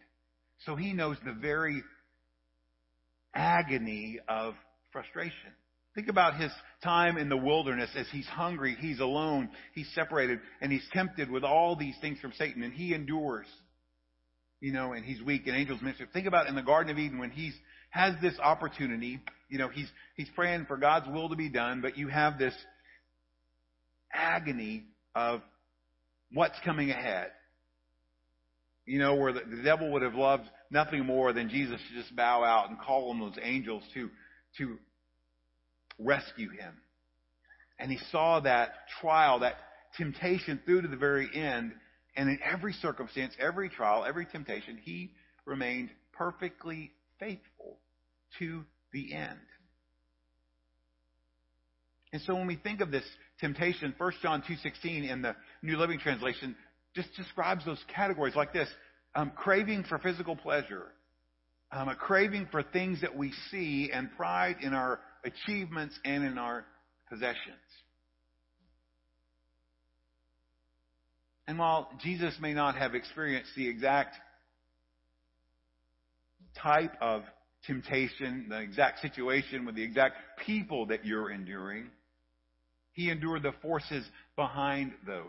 [0.66, 1.84] So he knows the very
[3.34, 4.54] agony of
[4.92, 5.54] frustration.
[5.96, 6.52] Think about his
[6.84, 11.44] time in the wilderness as he's hungry, he's alone, he's separated, and he's tempted with
[11.44, 13.48] all these things from Satan, and he endures.
[14.62, 16.08] you know, and he's weak and angels minister.
[16.14, 17.54] Think about in the Garden of Eden when he's
[17.90, 19.20] has this opportunity,
[19.50, 22.54] you know, he's he's praying for God's will to be done, but you have this
[24.14, 24.86] agony
[25.16, 25.42] of
[26.34, 27.32] what's coming ahead.
[28.86, 32.16] You know, where the, the devil would have loved nothing more than Jesus to just
[32.16, 34.10] bow out and call on those angels to
[34.58, 34.78] to
[36.00, 36.74] rescue him.
[37.80, 39.56] And he saw that trial, that
[39.98, 41.74] temptation through to the very end,
[42.16, 45.12] and in every circumstance, every trial, every temptation, he
[45.46, 47.78] remained perfectly faithful
[48.40, 49.40] to the end.
[52.14, 53.06] And so when we think of this
[53.42, 56.56] temptation, 1 John 2.16 in the New Living Translation
[56.96, 58.70] just describes those categories like this.
[59.14, 60.86] Um, craving for physical pleasure,
[61.72, 66.38] um, a craving for things that we see, and pride in our achievements and in
[66.38, 66.66] our
[67.10, 67.36] possessions.
[71.48, 74.16] And while Jesus may not have experienced the exact
[76.58, 77.24] type of
[77.66, 80.16] temptation, the exact situation with the exact
[80.46, 81.90] people that you're enduring,
[82.94, 85.26] he endured the forces behind those.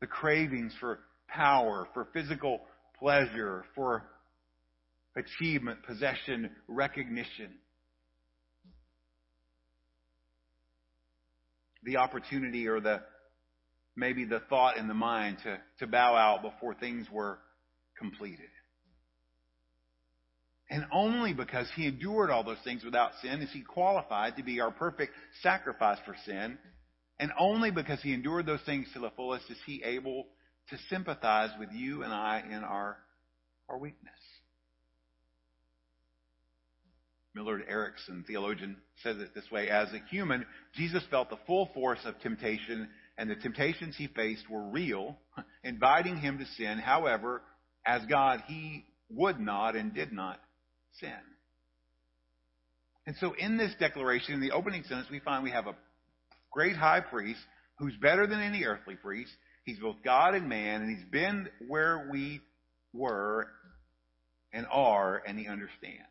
[0.00, 2.60] The cravings for power, for physical
[2.98, 4.04] pleasure, for
[5.16, 7.50] achievement, possession, recognition.
[11.84, 13.00] The opportunity or the
[13.96, 17.38] maybe the thought in the mind to, to bow out before things were
[17.98, 18.50] completed.
[20.68, 24.60] And only because he endured all those things without sin is he qualified to be
[24.60, 25.12] our perfect
[25.42, 26.58] sacrifice for sin.
[27.20, 30.26] And only because he endured those things to the fullest is he able
[30.70, 32.96] to sympathize with you and I in our,
[33.68, 34.12] our weakness.
[37.34, 42.00] Millard Erickson, theologian, says it this way As a human, Jesus felt the full force
[42.04, 42.88] of temptation,
[43.18, 45.16] and the temptations he faced were real,
[45.62, 46.78] inviting him to sin.
[46.78, 47.42] However,
[47.84, 50.40] as God, he would not and did not
[51.00, 51.10] sin.
[53.06, 55.76] And so in this declaration, in the opening sentence, we find we have a
[56.50, 57.40] great high priest
[57.78, 59.30] who's better than any earthly priest.
[59.64, 62.40] He's both God and man, and he's been where we
[62.92, 63.46] were
[64.52, 66.02] and are, and he understands.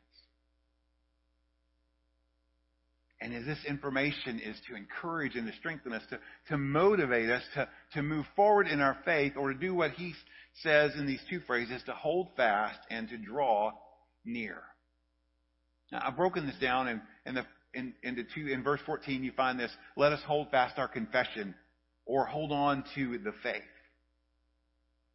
[3.22, 6.20] And this information is to encourage and to strengthen us, to,
[6.50, 10.14] to motivate us to, to move forward in our faith, or to do what he
[10.62, 13.72] says in these two phrases, to hold fast and to draw
[14.26, 14.62] near.
[15.92, 17.94] Now, I've broken this down in, in the, in,
[18.34, 18.48] two.
[18.48, 21.56] In verse 14, you find this, let us hold fast our confession
[22.06, 23.62] or hold on to the faith.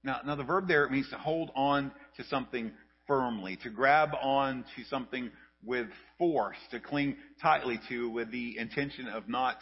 [0.02, 2.72] Now, now the verb there means to hold on to something
[3.06, 5.30] firmly, to grab on to something
[5.64, 9.56] with force, to cling tightly to with the intention of not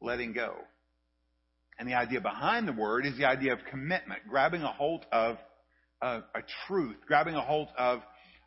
[0.00, 0.54] letting go.
[1.78, 5.36] And the idea behind the word is the idea of commitment, grabbing a hold of
[6.00, 8.00] a, a truth, grabbing a hold of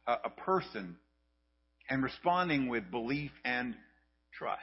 [0.07, 0.95] a, a person,
[1.89, 3.75] and responding with belief and
[4.37, 4.61] trust.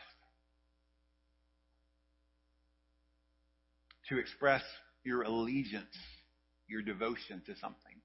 [4.09, 4.63] To express
[5.05, 5.97] your allegiance,
[6.69, 8.01] your devotion to something.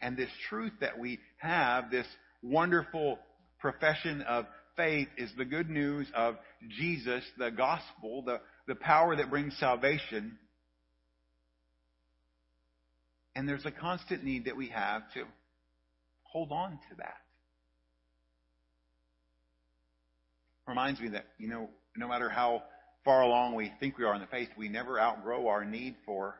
[0.00, 2.06] And this truth that we have, this
[2.42, 3.18] wonderful
[3.58, 4.46] profession of
[4.76, 6.36] faith, is the good news of
[6.78, 10.38] Jesus, the gospel, the, the power that brings salvation.
[13.34, 15.24] And there's a constant need that we have to
[16.22, 17.16] hold on to that.
[20.70, 22.62] Reminds me that, you know, no matter how
[23.04, 26.36] far along we think we are in the faith, we never outgrow our need for,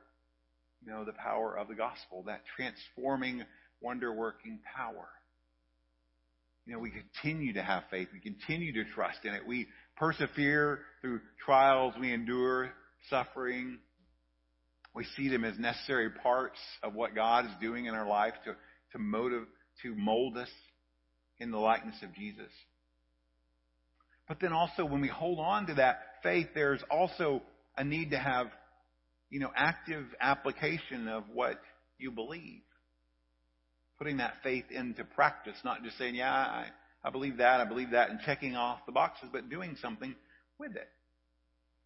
[0.85, 3.43] you know, the power of the gospel, that transforming,
[3.81, 5.09] wonder working power.
[6.67, 8.09] You know, we continue to have faith.
[8.13, 9.47] We continue to trust in it.
[9.47, 9.67] We
[9.97, 11.95] persevere through trials.
[11.99, 12.71] We endure
[13.09, 13.79] suffering.
[14.95, 18.55] We see them as necessary parts of what God is doing in our life to,
[18.93, 19.45] to motive,
[19.83, 20.51] to mold us
[21.39, 22.51] in the likeness of Jesus.
[24.31, 27.43] But then also when we hold on to that faith, there's also
[27.77, 28.47] a need to have,
[29.29, 31.61] you know, active application of what
[31.99, 32.61] you believe.
[33.99, 36.67] Putting that faith into practice, not just saying, yeah, I,
[37.03, 40.15] I believe that, I believe that, and checking off the boxes, but doing something
[40.61, 40.89] with it.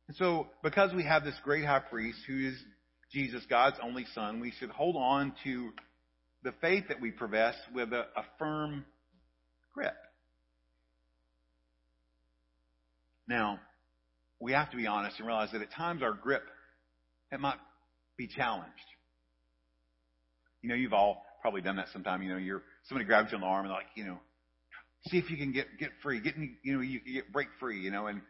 [0.09, 2.62] And so, because we have this great high priest who is
[3.11, 5.70] Jesus, God's only son, we should hold on to
[6.42, 8.84] the faith that we profess with a, a firm
[9.72, 9.97] grip.
[13.26, 13.60] Now,
[14.40, 16.44] we have to be honest and realize that at times our grip
[17.32, 17.58] it might
[18.16, 18.70] be challenged.
[20.62, 22.22] You know, you've all probably done that sometime.
[22.22, 24.18] You know, you're somebody grabs you on the arm and they're like, you know,
[25.08, 27.80] see if you can get get free, get you know, you can get break free.
[27.80, 28.22] You know, and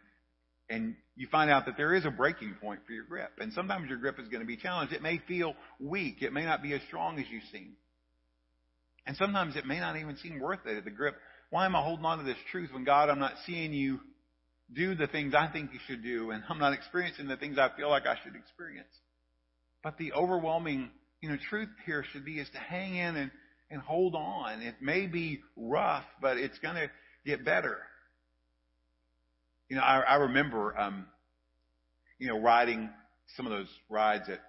[0.68, 3.32] and you find out that there is a breaking point for your grip.
[3.38, 4.92] And sometimes your grip is going to be challenged.
[4.92, 6.22] It may feel weak.
[6.22, 7.74] It may not be as strong as you seem.
[9.07, 11.16] And sometimes it may not even seem worth it, the grip.
[11.51, 14.01] Why am I holding on to this truth when God, I'm not seeing you
[14.73, 17.71] do the things I think you should do, and I'm not experiencing the things I
[17.77, 18.89] feel like I should experience?
[19.83, 20.91] But the overwhelming,
[21.21, 23.31] you know, truth here should be is to hang in and,
[23.71, 24.62] and hold on.
[24.62, 26.91] It may be rough, but it's going to
[27.27, 27.79] get better.
[29.69, 31.07] You know, I, I remember, um,
[32.19, 32.89] you know, riding
[33.37, 34.41] some of those rides at,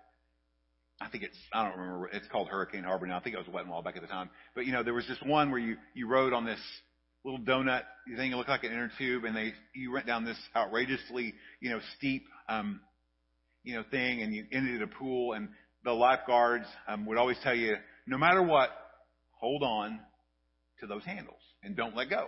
[1.01, 3.18] I think it's, I don't remember, it's called Hurricane Harbor now.
[3.18, 4.30] I think it was Wet and Wild back at the time.
[4.53, 6.59] But, you know, there was this one where you, you rode on this
[7.26, 7.82] little donut
[8.15, 8.32] thing.
[8.32, 11.80] It looked like an inner tube and they, you went down this outrageously, you know,
[11.97, 12.80] steep, um,
[13.63, 15.49] you know, thing and you ended at a pool and
[15.84, 18.69] the lifeguards, um, would always tell you, no matter what,
[19.32, 19.99] hold on
[20.80, 22.28] to those handles and don't let go.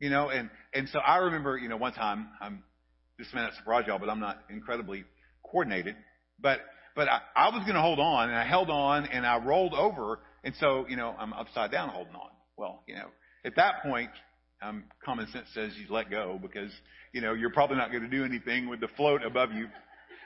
[0.00, 2.64] You know, and, and so I remember, you know, one time, I'm,
[3.16, 5.04] this may not surprise y'all, but I'm not incredibly
[5.44, 5.96] coordinated,
[6.40, 6.60] but,
[6.96, 9.74] but I, I was going to hold on and I held on and I rolled
[9.74, 10.20] over.
[10.42, 12.30] And so, you know, I'm upside down holding on.
[12.56, 13.08] Well, you know,
[13.44, 14.10] at that point,
[14.62, 16.70] um, common sense says you let go because,
[17.12, 19.68] you know, you're probably not going to do anything with the float above you.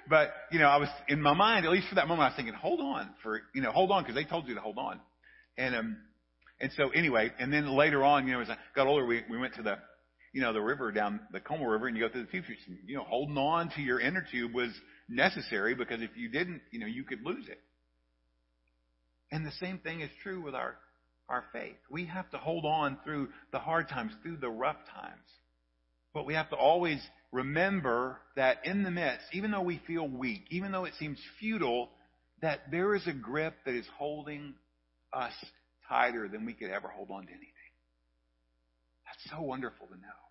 [0.08, 2.36] But, you know, I was, in my mind, at least for that moment, I was
[2.36, 5.00] thinking, hold on for, you know, hold on because they told you to hold on.
[5.56, 5.96] And, um,
[6.60, 9.38] and so anyway, and then later on, you know, as I got older, we, we
[9.38, 9.76] went to the,
[10.32, 12.78] you know, the river down the Comal River and you go through the tube system.
[12.86, 14.70] You know, holding on to your inner tube was
[15.08, 17.60] necessary because if you didn't, you know, you could lose it.
[19.30, 20.76] And the same thing is true with our,
[21.32, 21.76] our faith.
[21.90, 25.18] We have to hold on through the hard times, through the rough times.
[26.14, 27.00] But we have to always
[27.32, 31.88] remember that in the midst, even though we feel weak, even though it seems futile,
[32.42, 34.54] that there is a grip that is holding
[35.12, 35.32] us
[35.88, 37.48] tighter than we could ever hold on to anything.
[39.06, 40.22] That's so wonderful to know.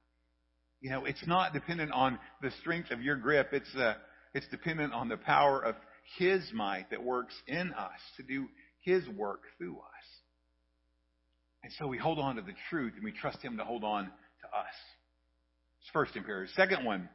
[0.82, 3.49] You know, it's not dependent on the strength of your grip.
[3.54, 3.95] It's uh,
[4.34, 5.76] it's dependent on the power of
[6.18, 8.47] His might that works in us to do
[8.82, 10.20] His work through us.
[11.64, 14.05] And so we hold on to the truth and we trust Him to hold on
[14.05, 14.74] to us.
[15.82, 16.53] It's first imperative.
[16.55, 17.09] Second one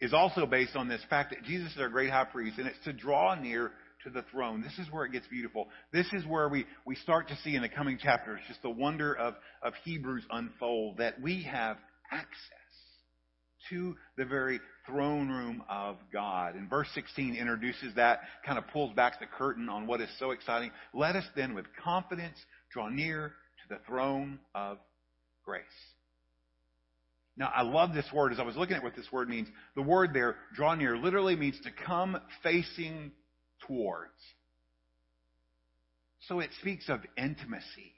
[0.00, 2.82] is also based on this fact that Jesus is our great high priest, and it's
[2.84, 3.72] to draw near
[4.04, 4.60] to the throne.
[4.60, 5.68] This is where it gets beautiful.
[5.92, 9.14] This is where we, we start to see in the coming chapters just the wonder
[9.14, 11.76] of, of Hebrews unfold, that we have
[12.10, 12.26] access
[13.70, 16.56] to the very throne room of God.
[16.56, 20.32] And verse 16 introduces that, kind of pulls back the curtain on what is so
[20.32, 20.72] exciting.
[20.92, 22.36] Let us then with confidence
[22.72, 23.34] draw near
[23.72, 24.76] the throne of
[25.44, 25.64] grace.
[27.38, 28.32] Now, I love this word.
[28.32, 31.34] As I was looking at what this word means, the word there, draw near, literally
[31.36, 33.12] means to come facing
[33.66, 34.12] towards.
[36.28, 37.94] So it speaks of intimacy.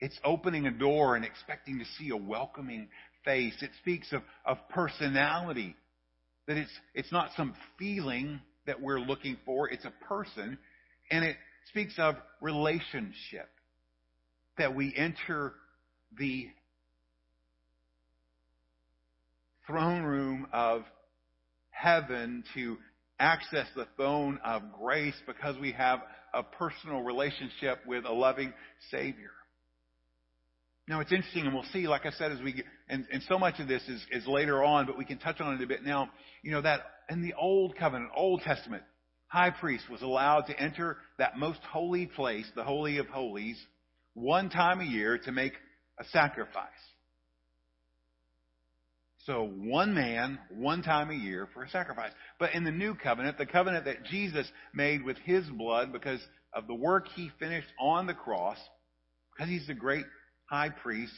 [0.00, 2.88] It's opening a door and expecting to see a welcoming
[3.24, 3.54] face.
[3.62, 5.74] It speaks of, of personality.
[6.46, 10.58] That it's, it's not some feeling that we're looking for, it's a person.
[11.10, 11.36] And it
[11.68, 13.48] speaks of relationship.
[14.58, 15.54] That we enter
[16.18, 16.48] the
[19.66, 20.82] throne room of
[21.70, 22.76] heaven to
[23.20, 26.00] access the throne of grace because we have
[26.34, 28.52] a personal relationship with a loving
[28.90, 29.30] Savior.
[30.88, 33.38] Now it's interesting, and we'll see, like I said, as we get, and, and so
[33.38, 35.84] much of this is, is later on, but we can touch on it a bit
[35.84, 36.08] now.
[36.42, 38.82] You know, that in the Old Covenant, Old Testament,
[39.28, 43.58] high priest was allowed to enter that most holy place, the Holy of Holies,
[44.14, 45.52] one time a year to make
[46.00, 46.68] a sacrifice.
[49.26, 52.12] So one man, one time a year for a sacrifice.
[52.40, 56.20] But in the new covenant, the covenant that Jesus made with his blood because
[56.54, 58.56] of the work he finished on the cross,
[59.36, 60.06] because he's the great
[60.46, 61.12] high priest,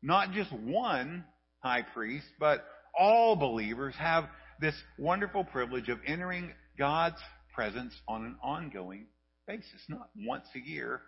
[0.00, 1.24] not just one
[1.58, 2.64] high priest, but
[2.96, 4.26] all believers have
[4.60, 7.20] this wonderful privilege of entering God's
[7.60, 9.04] presence on an ongoing
[9.46, 11.02] basis, not once a year,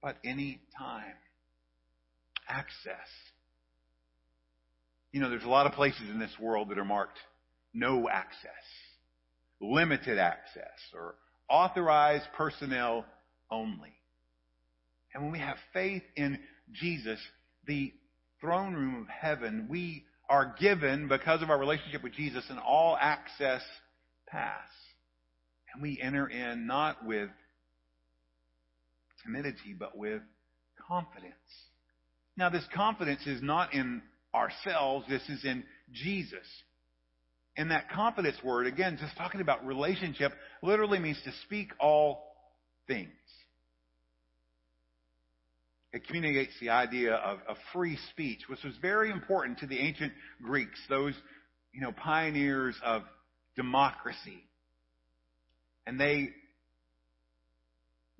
[0.00, 1.16] but any time.
[2.48, 3.08] Access.
[5.10, 7.18] You know, there's a lot of places in this world that are marked
[7.74, 8.52] no access,
[9.60, 11.16] limited access, or
[11.48, 13.04] authorized personnel
[13.50, 13.92] only.
[15.12, 16.38] And when we have faith in
[16.72, 17.18] Jesus,
[17.66, 17.92] the
[18.40, 22.96] throne room of heaven, we are given, because of our relationship with Jesus, an all
[23.00, 23.62] access
[24.28, 24.68] pass.
[25.72, 27.30] And we enter in not with
[29.24, 30.22] timidity, but with
[30.88, 31.34] confidence.
[32.36, 34.02] Now, this confidence is not in
[34.34, 36.46] ourselves, this is in Jesus.
[37.56, 42.24] And that confidence word, again, just talking about relationship, literally means to speak all
[42.86, 43.10] things.
[45.92, 50.12] It communicates the idea of, of free speech, which was very important to the ancient
[50.40, 51.14] Greeks, those,
[51.72, 53.02] you know, pioneers of
[53.56, 54.44] democracy.
[55.90, 56.28] And they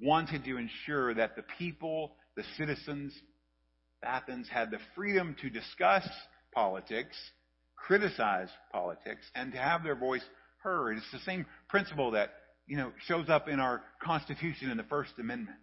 [0.00, 3.12] wanted to ensure that the people, the citizens
[4.02, 6.02] of Athens had the freedom to discuss
[6.52, 7.16] politics,
[7.76, 10.24] criticize politics, and to have their voice
[10.64, 10.96] heard.
[10.96, 12.30] It's the same principle that,
[12.66, 15.58] you know, shows up in our Constitution in the First Amendment.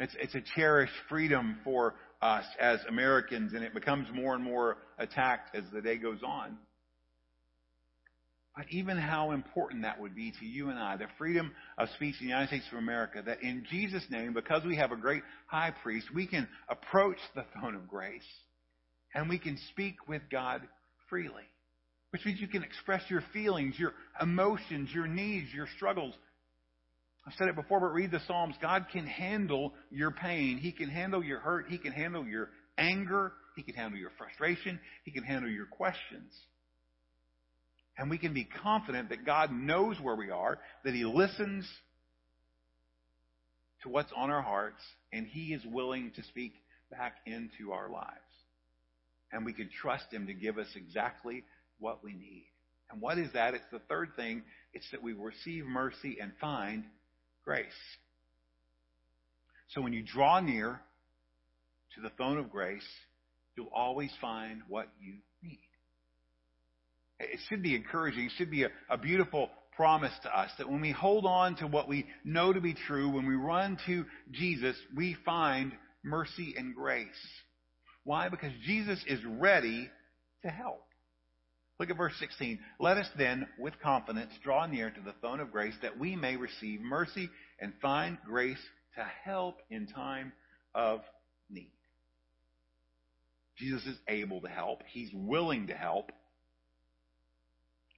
[0.00, 4.78] It's, it's a cherished freedom for us as Americans, and it becomes more and more
[4.98, 6.58] attacked as the day goes on.
[8.56, 12.16] But even how important that would be to you and I, the freedom of speech
[12.20, 15.22] in the United States of America, that in Jesus' name, because we have a great
[15.46, 18.20] high priest, we can approach the throne of grace
[19.14, 20.60] and we can speak with God
[21.08, 21.44] freely.
[22.10, 26.14] Which means you can express your feelings, your emotions, your needs, your struggles.
[27.26, 28.54] I've said it before, but read the Psalms.
[28.60, 30.58] God can handle your pain.
[30.58, 31.66] He can handle your hurt.
[31.70, 33.32] He can handle your anger.
[33.56, 34.78] He can handle your frustration.
[35.04, 36.32] He can handle your questions.
[37.98, 41.68] And we can be confident that God knows where we are, that He listens
[43.82, 44.82] to what's on our hearts,
[45.12, 46.52] and He is willing to speak
[46.90, 48.08] back into our lives.
[49.32, 51.44] And we can trust Him to give us exactly
[51.78, 52.46] what we need.
[52.90, 53.54] And what is that?
[53.54, 54.42] It's the third thing.
[54.74, 56.84] It's that we receive mercy and find
[57.44, 57.66] grace.
[59.74, 60.80] So when you draw near
[61.94, 62.86] to the throne of grace,
[63.56, 65.14] you'll always find what you.
[67.22, 68.26] It should be encouraging.
[68.26, 71.66] It should be a, a beautiful promise to us that when we hold on to
[71.66, 76.74] what we know to be true, when we run to Jesus, we find mercy and
[76.74, 77.08] grace.
[78.04, 78.28] Why?
[78.28, 79.88] Because Jesus is ready
[80.42, 80.84] to help.
[81.78, 82.58] Look at verse 16.
[82.78, 86.36] Let us then, with confidence, draw near to the throne of grace that we may
[86.36, 87.28] receive mercy
[87.60, 88.60] and find grace
[88.96, 90.32] to help in time
[90.74, 91.00] of
[91.50, 91.72] need.
[93.56, 94.82] Jesus is able to help.
[94.92, 96.12] He's willing to help.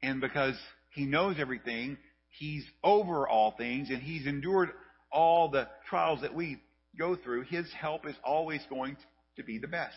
[0.05, 0.55] And because
[0.91, 1.97] he knows everything,
[2.39, 4.69] he's over all things, and he's endured
[5.11, 6.61] all the trials that we
[6.99, 8.99] go through, his help is always going
[9.37, 9.97] to be the best.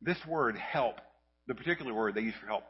[0.00, 1.00] This word help,
[1.48, 2.62] the particular word they use for help,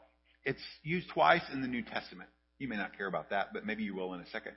[0.43, 2.29] it's used twice in the New Testament.
[2.57, 4.53] You may not care about that, but maybe you will in a second.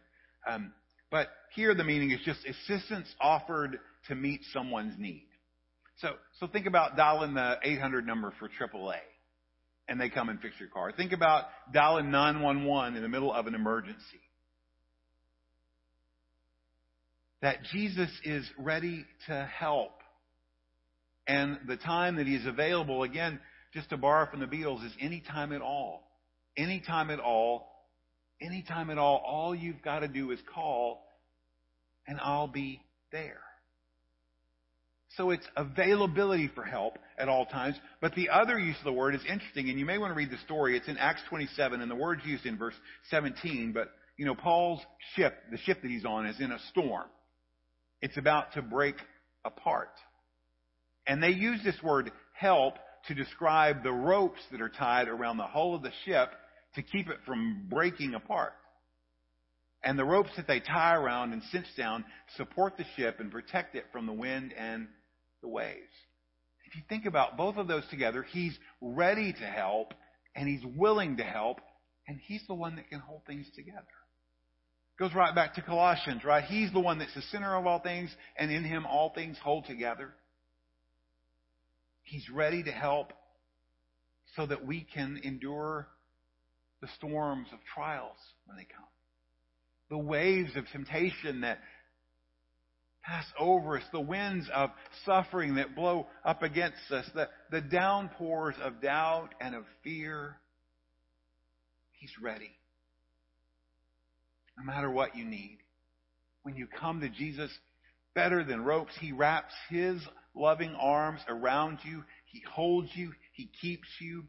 [0.48, 0.72] Um,
[1.10, 5.26] but here the meaning is just assistance offered to meet someone's need.
[6.00, 8.98] So, so think about dialing the 800 number for AAA
[9.90, 10.92] and they come and fix your car.
[10.92, 13.98] Think about dialing 911 in the middle of an emergency.
[17.42, 19.92] That Jesus is ready to help.
[21.26, 23.40] And the time that he is available, again,
[23.74, 26.08] just to borrow from the Beatles, is any time at all.
[26.56, 27.66] Any time at all.
[28.40, 29.22] Any time at all.
[29.26, 31.02] All you've got to do is call,
[32.06, 32.80] and I'll be
[33.10, 33.40] there.
[35.16, 37.76] So it's availability for help at all times.
[38.00, 40.30] But the other use of the word is interesting, and you may want to read
[40.30, 40.76] the story.
[40.76, 42.74] It's in Acts 27, and the word's used in verse
[43.10, 43.72] 17.
[43.72, 44.80] But, you know, Paul's
[45.16, 47.06] ship, the ship that he's on, is in a storm.
[48.00, 48.94] It's about to break
[49.44, 49.90] apart.
[51.06, 52.74] And they use this word help
[53.08, 56.30] to describe the ropes that are tied around the hull of the ship
[56.76, 58.52] to keep it from breaking apart.
[59.82, 62.04] And the ropes that they tie around and cinch down
[62.36, 64.86] support the ship and protect it from the wind and
[65.42, 65.92] the waves.
[66.66, 69.92] If you think about both of those together, he's ready to help
[70.36, 71.60] and he's willing to help
[72.06, 73.86] and he's the one that can hold things together.
[74.98, 76.44] Goes right back to Colossians, right?
[76.44, 79.64] He's the one that's the center of all things and in him all things hold
[79.66, 80.12] together.
[82.02, 83.12] He's ready to help
[84.36, 85.88] so that we can endure
[86.80, 88.16] the storms of trials
[88.46, 88.84] when they come.
[89.90, 91.58] The waves of temptation that
[93.02, 94.70] pass over us, the winds of
[95.04, 100.36] suffering that blow up against us, the, the downpours of doubt and of fear.
[101.98, 102.50] He's ready.
[104.58, 105.58] No matter what you need.
[106.42, 107.50] When you come to Jesus,
[108.14, 110.00] better than ropes, He wraps His
[110.34, 112.04] loving arms around you.
[112.26, 113.12] He holds you.
[113.32, 114.24] He keeps you.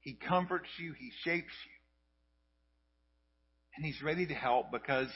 [0.00, 0.92] He comforts you.
[0.98, 1.72] He shapes you.
[3.76, 5.08] And He's ready to help because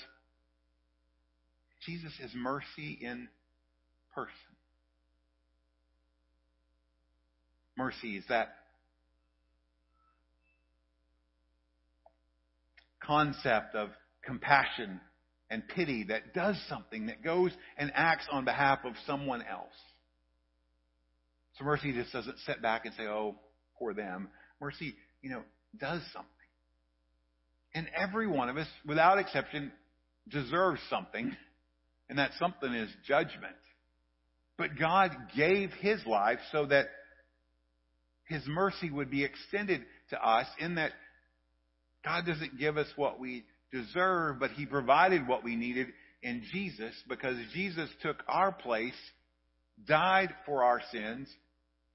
[1.87, 3.29] Jesus is mercy in
[4.15, 4.33] person.
[7.79, 8.49] Mercy is that
[13.03, 13.91] concept of
[14.25, 15.01] compassion
[15.49, 19.69] and pity that does something, that goes and acts on behalf of someone else.
[21.57, 23.37] So mercy just doesn't sit back and say, oh,
[23.79, 24.29] poor them.
[24.61, 25.43] Mercy, you know,
[25.79, 26.31] does something.
[27.75, 29.71] And every one of us, without exception,
[30.29, 31.37] deserves something
[32.09, 33.57] And that something is judgment.
[34.57, 36.87] But God gave His life so that
[38.29, 40.93] His mercy would be extended to us in that
[42.05, 45.89] God doesn't give us what we deserve, but He provided what we needed
[46.23, 48.95] in Jesus because Jesus took our place,
[49.87, 51.29] died for our sins,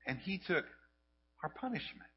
[0.06, 0.66] and He took
[1.44, 2.08] our punishment.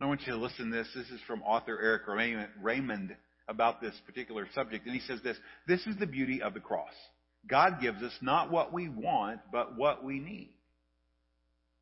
[0.00, 0.88] I want you to listen to this.
[0.94, 2.02] This is from author Eric
[2.62, 3.16] Raymond
[3.48, 4.86] about this particular subject.
[4.86, 5.36] And he says this
[5.66, 6.92] This is the beauty of the cross.
[7.48, 10.50] God gives us not what we want, but what we need.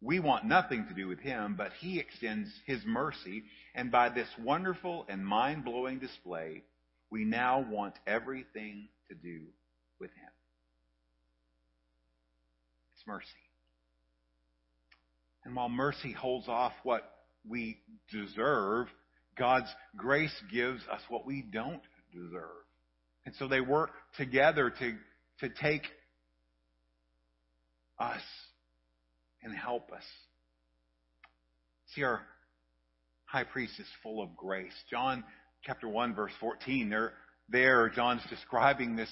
[0.00, 3.44] We want nothing to do with Him, but He extends His mercy,
[3.74, 6.62] and by this wonderful and mind blowing display,
[7.10, 9.40] we now want everything to do
[9.98, 10.30] with Him.
[12.94, 13.26] It's mercy.
[15.44, 17.10] And while mercy holds off what
[17.48, 17.78] we
[18.12, 18.88] deserve,
[19.38, 21.82] God's grace gives us what we don't
[22.12, 22.50] deserve.
[23.24, 24.94] And so they work together to,
[25.40, 25.82] to take
[27.98, 28.22] us
[29.42, 30.02] and help us.
[31.94, 32.20] See, our
[33.24, 34.72] high priest is full of grace.
[34.90, 35.24] John
[35.64, 37.12] chapter 1, verse 14, there,
[37.48, 39.10] there John's describing this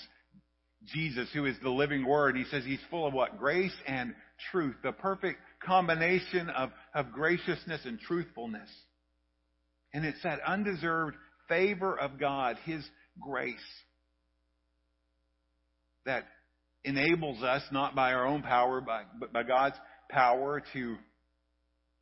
[0.86, 2.36] Jesus who is the living word.
[2.36, 3.38] He says he's full of what?
[3.38, 4.14] Grace and
[4.52, 4.76] truth.
[4.82, 8.68] The perfect combination of, of graciousness and truthfulness.
[9.94, 11.16] And it's that undeserved
[11.48, 12.84] favor of God, His
[13.20, 13.54] grace,
[16.04, 16.24] that
[16.84, 19.76] enables us, not by our own power, but by God's
[20.10, 20.96] power, to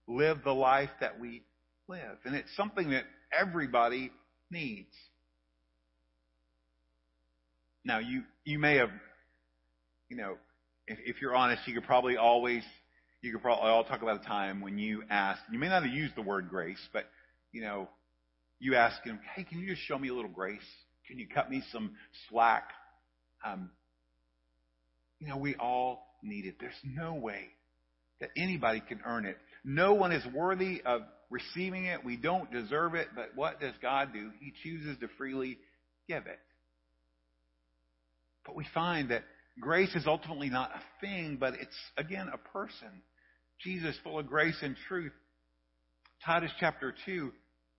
[0.08, 1.42] live the life that we
[1.86, 2.16] live.
[2.24, 3.04] And it's something that
[3.38, 4.10] everybody
[4.50, 4.92] needs.
[7.84, 8.90] Now, you, you may have,
[10.08, 10.36] you know,
[10.86, 12.62] if, if you're honest, you could probably always,
[13.20, 15.92] you could probably all talk about a time when you asked, you may not have
[15.92, 17.04] used the word grace, but,
[17.52, 17.88] you know,
[18.58, 20.60] you ask him, hey, can you just show me a little grace?
[21.06, 21.92] Can you cut me some
[22.28, 22.70] slack?
[23.44, 23.70] Um,
[25.18, 26.56] you know, we all need it.
[26.60, 27.48] There's no way
[28.20, 29.36] that anybody can earn it.
[29.64, 32.04] No one is worthy of receiving it.
[32.04, 33.08] We don't deserve it.
[33.14, 34.30] But what does God do?
[34.40, 35.58] He chooses to freely
[36.08, 36.38] give it.
[38.46, 39.24] But we find that
[39.60, 42.88] grace is ultimately not a thing, but it's, again, a person.
[43.60, 45.12] Jesus, full of grace and truth.
[46.24, 47.32] Titus chapter 2,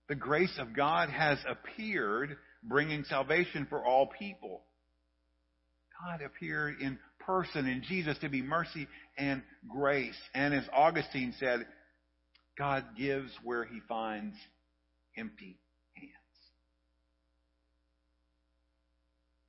[0.08, 4.62] the grace of God has appeared, bringing salvation for all people.
[6.04, 8.86] God appeared in person in Jesus to be mercy
[9.16, 10.16] and grace.
[10.34, 11.66] And as Augustine said,
[12.58, 14.36] God gives where he finds
[15.16, 15.58] empty
[15.94, 16.10] hands.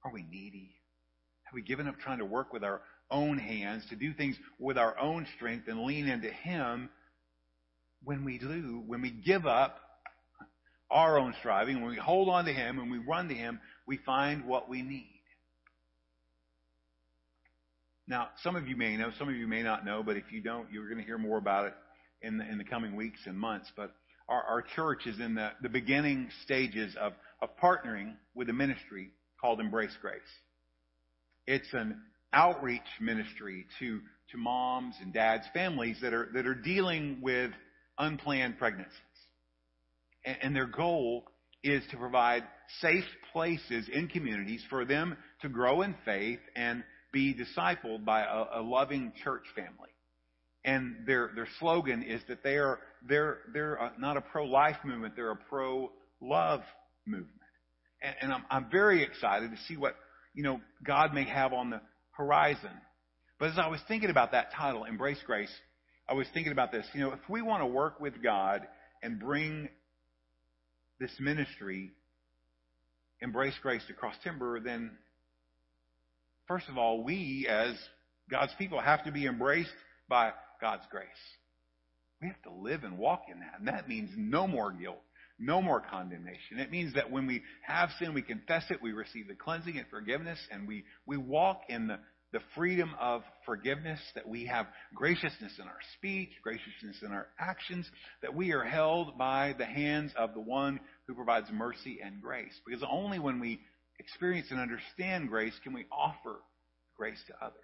[0.03, 0.72] Are we needy?
[1.44, 4.77] Have we given up trying to work with our own hands, to do things with
[4.77, 6.90] our own strength and lean into Him?
[8.03, 9.80] When we do, when we give up
[10.91, 13.98] our own striving, when we hold on to Him, and we run to Him, we
[13.98, 15.10] find what we need.
[18.07, 20.41] Now, some of you may know, some of you may not know, but if you
[20.41, 21.74] don't, you're going to hear more about it
[22.22, 23.72] in the, in the coming weeks and months.
[23.76, 23.95] But
[24.30, 29.10] our, our church is in the, the beginning stages of, of partnering with a ministry
[29.41, 30.22] called Embrace Grace.
[31.48, 31.99] It's an
[32.32, 34.02] outreach ministry to,
[34.32, 37.52] to moms and dads, families that are, that are dealing with
[37.98, 38.94] unplanned pregnancies.
[40.26, 41.26] And, their goal
[41.64, 42.43] is to provide
[42.81, 48.60] safe places in communities for them to grow in faith and be discipled by a,
[48.60, 49.89] a loving church family.
[50.64, 54.77] And their their slogan is that they are they're they're uh, not a pro life
[54.84, 56.61] movement, they're a pro love
[57.06, 57.30] movement.
[58.02, 59.95] And, and I'm I'm very excited to see what
[60.34, 61.81] you know God may have on the
[62.11, 62.72] horizon.
[63.39, 65.53] But as I was thinking about that title, Embrace Grace,
[66.10, 66.85] I was thinking about this.
[66.93, 68.68] You know, if we want to work with God
[69.03, 69.69] and bring
[70.99, 71.91] this ministry,
[73.22, 74.91] Embrace Grace to Cross Timber, then
[76.47, 77.76] First of all, we as
[78.30, 79.73] God's people have to be embraced
[80.07, 80.31] by
[80.61, 81.07] God's grace.
[82.22, 83.55] We have to live and walk in that.
[83.59, 85.01] And that means no more guilt,
[85.39, 86.59] no more condemnation.
[86.59, 89.88] It means that when we have sin, we confess it, we receive the cleansing and
[89.89, 91.99] forgiveness, and we, we walk in the,
[92.36, 97.90] the freedom of forgiveness, that we have graciousness in our speech, graciousness in our actions,
[98.22, 102.52] that we are held by the hands of the one who provides mercy and grace.
[102.68, 103.62] Because only when we
[103.99, 106.36] experience and understand grace can we offer
[106.98, 107.56] grace to others.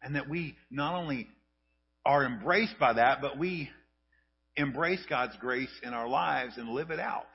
[0.00, 1.26] And that we not only
[2.06, 3.68] are embraced by that, but we
[4.54, 7.26] embrace God's grace in our lives and live it out.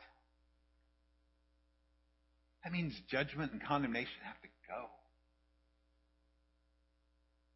[2.64, 4.86] That means judgment and condemnation have to go.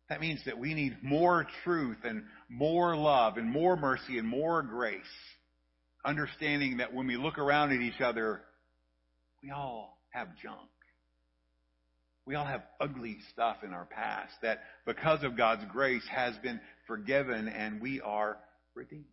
[0.09, 4.61] That means that we need more truth and more love and more mercy and more
[4.61, 5.01] grace.
[6.03, 8.41] Understanding that when we look around at each other,
[9.41, 10.69] we all have junk.
[12.25, 16.59] We all have ugly stuff in our past that, because of God's grace, has been
[16.87, 18.37] forgiven and we are
[18.75, 19.05] redeemed.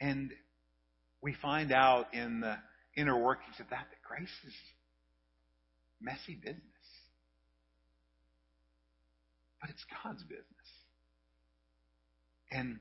[0.00, 0.30] And
[1.20, 2.56] we find out in the
[2.96, 4.54] inner workings of that that grace is
[6.00, 6.62] messy business.
[9.60, 10.46] But it's God's business.
[12.50, 12.78] And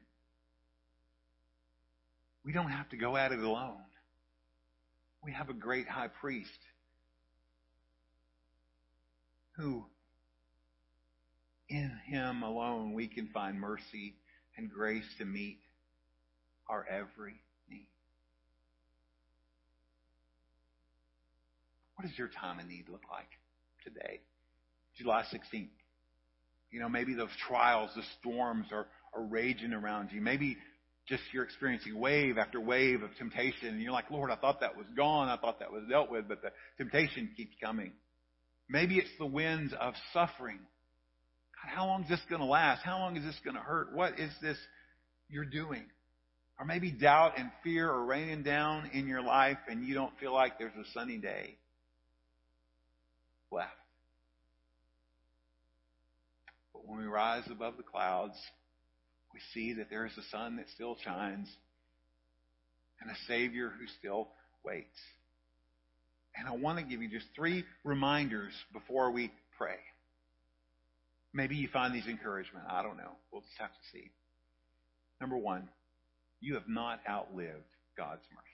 [2.46, 3.78] we don't have to go at it alone.
[5.24, 6.60] We have a great high priest
[9.58, 9.86] who,
[11.70, 14.16] in him alone, we can find mercy
[14.58, 15.60] and grace to meet
[16.70, 17.88] our every need.
[21.96, 23.30] What does your time of need look like
[23.84, 24.20] today?
[24.98, 25.70] July 16th.
[26.72, 30.20] You know, maybe those trials, the storms are, are raging around you.
[30.20, 30.58] Maybe
[31.08, 34.76] just you're experiencing wave after wave of temptation and you're like, Lord, I thought that
[34.76, 35.30] was gone.
[35.30, 37.94] I thought that was dealt with, but the temptation keeps coming.
[38.68, 40.58] Maybe it's the winds of suffering.
[40.58, 42.84] God, how long is this going to last?
[42.84, 43.96] How long is this going to hurt?
[43.96, 44.58] What is this
[45.30, 45.84] you're doing?
[46.60, 50.34] Or maybe doubt and fear are raining down in your life and you don't feel
[50.34, 51.58] like there's a sunny day
[53.56, 53.72] left.
[56.74, 58.36] But when we rise above the clouds,
[59.34, 61.48] we see that there is a sun that still shines
[63.02, 64.30] and a Savior who still
[64.64, 65.00] waits.
[66.38, 69.78] And I want to give you just three reminders before we pray.
[71.34, 72.66] Maybe you find these encouragement.
[72.70, 73.12] I don't know.
[73.32, 74.10] We'll just have to see.
[75.20, 75.70] Number one,
[76.42, 77.64] you have not outlived
[77.98, 78.46] God's mercy.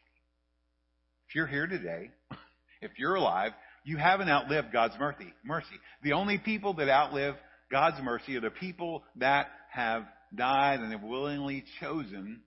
[1.28, 2.10] If you're here today,
[2.82, 3.54] if you're alive,
[3.84, 5.34] you haven't outlived God's mercy.
[5.44, 5.76] Mercy.
[6.04, 7.36] The only people that outlive
[7.72, 10.04] God's mercy are the people that have
[10.36, 12.42] died and have willingly chosen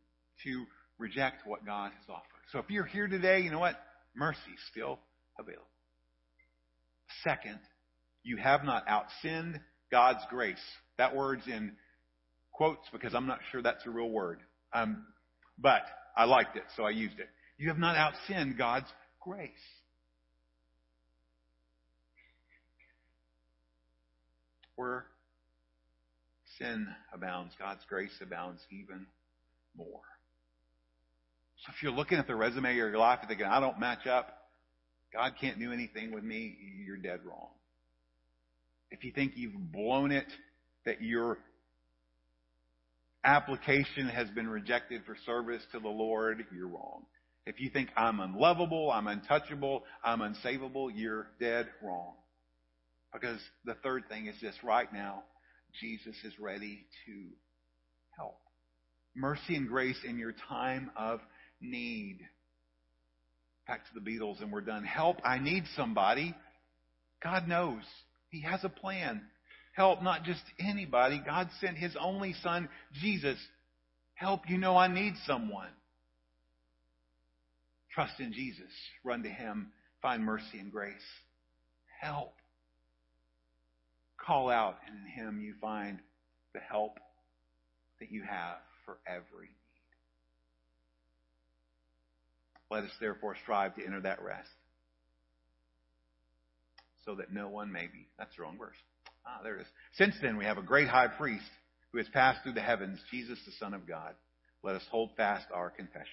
[0.44, 0.64] to
[0.98, 2.22] reject what God has offered.
[2.52, 3.76] So if you're here today, you know what?
[4.14, 4.98] Mercy is still
[5.38, 5.66] available.
[7.22, 7.58] Second,
[8.22, 10.56] you have not outsinned God's grace.
[10.98, 11.72] That word's in
[12.52, 14.40] quotes because I'm not sure that's a real word.
[14.72, 15.04] Um,
[15.58, 15.82] but
[16.16, 17.28] I liked it, so I used it.
[17.58, 18.86] You have not outsinned God's
[19.20, 19.50] grace.
[24.76, 25.06] Where
[26.58, 29.06] sin abounds, God's grace abounds even
[29.76, 30.02] more.
[31.64, 34.06] So if you're looking at the resume of your life and thinking, I don't match
[34.06, 34.28] up,
[35.12, 37.48] God can't do anything with me, you're dead wrong.
[38.90, 40.26] If you think you've blown it,
[40.84, 41.38] that your
[43.24, 47.04] application has been rejected for service to the Lord, you're wrong.
[47.46, 52.14] If you think I'm unlovable, I'm untouchable, I'm unsavable, you're dead wrong.
[53.14, 55.22] Because the third thing is this right now,
[55.80, 57.12] Jesus is ready to
[58.18, 58.36] help.
[59.14, 61.20] Mercy and grace in your time of
[61.60, 62.18] need.
[63.68, 64.84] Back to the Beatles and we're done.
[64.84, 66.34] Help, I need somebody.
[67.22, 67.82] God knows.
[68.28, 69.22] He has a plan.
[69.74, 71.22] Help not just anybody.
[71.24, 72.68] God sent His only Son,
[73.00, 73.38] Jesus.
[74.14, 75.70] Help, you know I need someone.
[77.94, 78.70] Trust in Jesus.
[79.04, 79.70] Run to Him.
[80.02, 80.94] Find mercy and grace.
[82.00, 82.34] Help.
[84.26, 85.98] Call out, and in Him you find
[86.54, 86.98] the help
[88.00, 89.54] that you have for every need.
[92.70, 94.48] Let us therefore strive to enter that rest
[97.04, 98.08] so that no one may be.
[98.18, 98.76] That's the wrong verse.
[99.26, 99.66] Ah, there it is.
[99.94, 101.44] Since then, we have a great high priest
[101.92, 104.14] who has passed through the heavens, Jesus, the Son of God.
[104.62, 106.06] Let us hold fast our confession.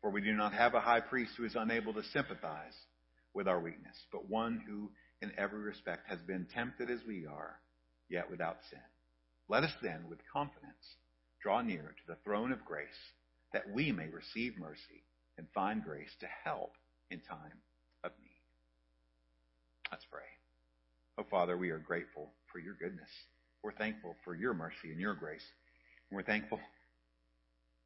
[0.00, 2.72] For we do not have a high priest who is unable to sympathize
[3.34, 4.90] with our weakness, but one who
[5.22, 7.56] in every respect has been tempted as we are,
[8.08, 8.80] yet without sin.
[9.48, 10.96] Let us then, with confidence,
[11.42, 12.88] draw near to the throne of grace,
[13.52, 15.04] that we may receive mercy
[15.36, 16.72] and find grace to help
[17.10, 17.58] in time
[18.04, 18.30] of need.
[19.90, 20.20] Let's pray.
[21.18, 23.10] Oh, Father, we are grateful for your goodness.
[23.62, 25.44] We're thankful for your mercy and your grace.
[26.10, 26.60] And we're thankful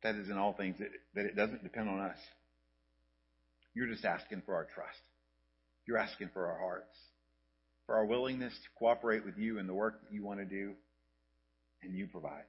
[0.02, 2.18] that is in all things that, that it doesn't depend on us.
[3.74, 5.00] You're just asking for our trust.
[5.86, 6.96] You're asking for our hearts,
[7.86, 10.72] for our willingness to cooperate with you in the work that you want to do,
[11.82, 12.44] and you provide.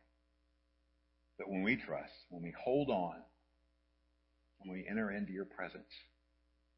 [1.37, 3.15] But when we trust, when we hold on,
[4.59, 5.91] when we enter into your presence,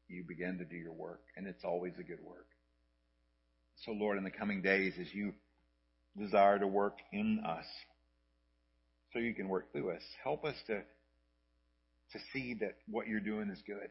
[0.08, 2.46] you begin to do your work, and it's always a good work.
[3.84, 5.32] So, Lord, in the coming days, as you
[6.18, 7.64] desire to work in us,
[9.12, 10.78] so you can work through us, help us to,
[12.12, 13.88] to see that what you're doing is good,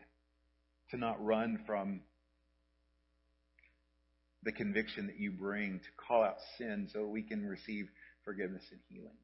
[0.92, 2.02] to not run from
[4.44, 7.88] the conviction that you bring, to call out sin so we can receive
[8.24, 9.18] forgiveness and healing.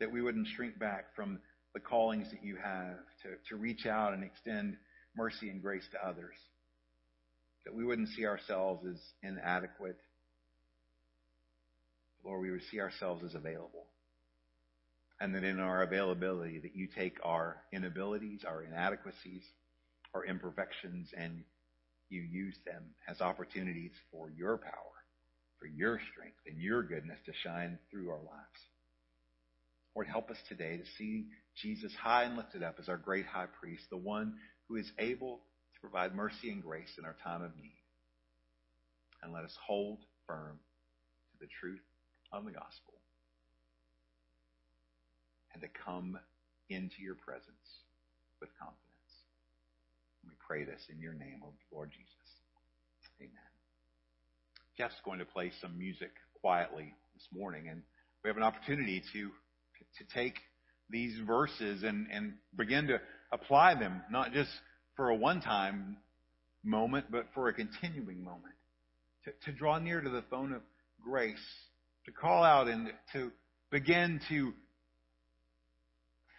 [0.00, 1.38] That we wouldn't shrink back from
[1.74, 4.76] the callings that you have to, to reach out and extend
[5.16, 6.34] mercy and grace to others.
[7.64, 9.98] That we wouldn't see ourselves as inadequate.
[12.24, 13.86] Lord, we would see ourselves as available.
[15.20, 19.42] And that in our availability, that you take our inabilities, our inadequacies,
[20.14, 21.42] our imperfections, and
[22.10, 24.72] you use them as opportunities for your power,
[25.58, 28.60] for your strength, and your goodness to shine through our lives.
[29.94, 31.26] Lord, help us today to see
[31.60, 34.34] Jesus high and lifted up as our great high priest, the one
[34.68, 35.40] who is able
[35.74, 37.82] to provide mercy and grace in our time of need.
[39.22, 40.60] And let us hold firm
[41.32, 41.80] to the truth
[42.32, 42.94] of the gospel
[45.52, 46.18] and to come
[46.70, 47.82] into your presence
[48.40, 48.87] with confidence.
[50.48, 52.08] Pray this in your name, Lord Jesus.
[53.20, 53.32] Amen.
[54.78, 56.10] Jeff's going to play some music
[56.40, 57.82] quietly this morning, and
[58.24, 59.30] we have an opportunity to
[59.98, 60.36] to take
[60.88, 62.98] these verses and, and begin to
[63.30, 64.50] apply them, not just
[64.96, 65.98] for a one-time
[66.64, 68.54] moment, but for a continuing moment.
[69.24, 70.62] To, to draw near to the throne of
[71.04, 71.36] grace,
[72.06, 73.30] to call out and to
[73.70, 74.52] begin to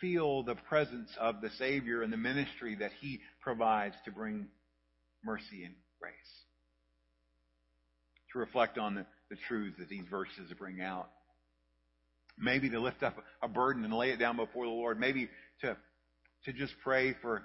[0.01, 4.47] feel the presence of the Savior and the ministry that He provides to bring
[5.23, 6.13] mercy and grace.
[8.33, 11.09] To reflect on the, the truths that these verses bring out.
[12.37, 14.99] Maybe to lift up a burden and lay it down before the Lord.
[14.99, 15.29] Maybe
[15.61, 15.75] to,
[16.45, 17.43] to just pray for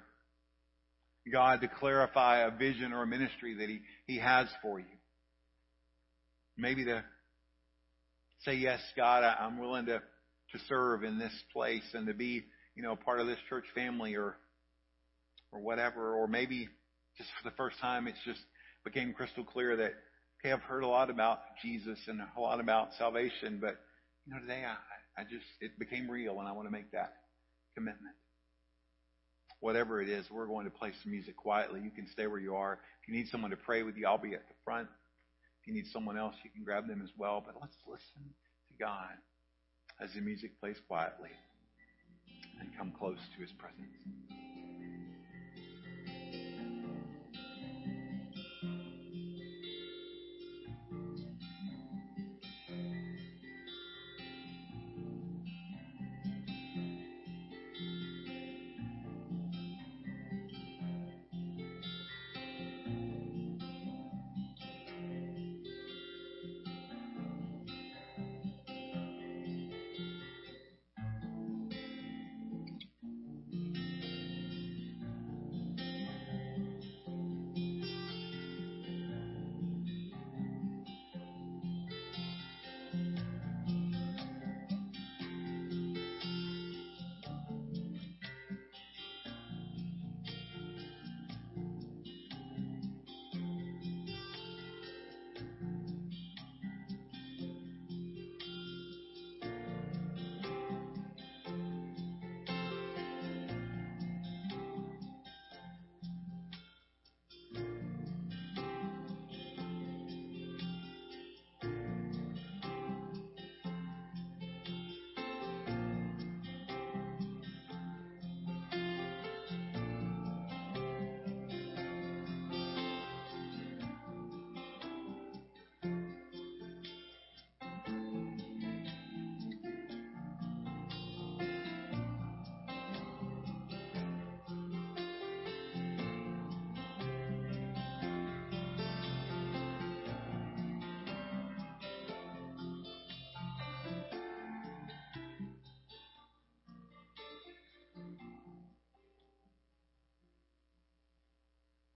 [1.31, 4.85] God to clarify a vision or a ministry that He, he has for you.
[6.57, 7.03] Maybe to
[8.45, 10.01] say, yes, God, I, I'm willing to,
[10.51, 12.43] to serve in this place and to be,
[12.75, 14.35] you know, part of this church family or,
[15.51, 16.15] or whatever.
[16.15, 16.69] Or maybe
[17.17, 18.41] just for the first time, it's just
[18.83, 19.93] became crystal clear that,
[20.39, 23.79] okay, I've heard a lot about Jesus and a lot about salvation, but,
[24.25, 27.13] you know, today I, I just, it became real and I want to make that
[27.73, 28.15] commitment.
[29.59, 31.81] Whatever it is, we're going to play some music quietly.
[31.83, 32.73] You can stay where you are.
[33.01, 34.87] If you need someone to pray with you, I'll be at the front.
[35.61, 37.41] If you need someone else, you can grab them as well.
[37.43, 38.21] But let's listen
[38.67, 39.15] to God
[40.01, 41.29] as the music plays quietly
[42.59, 44.44] and come close to his presence.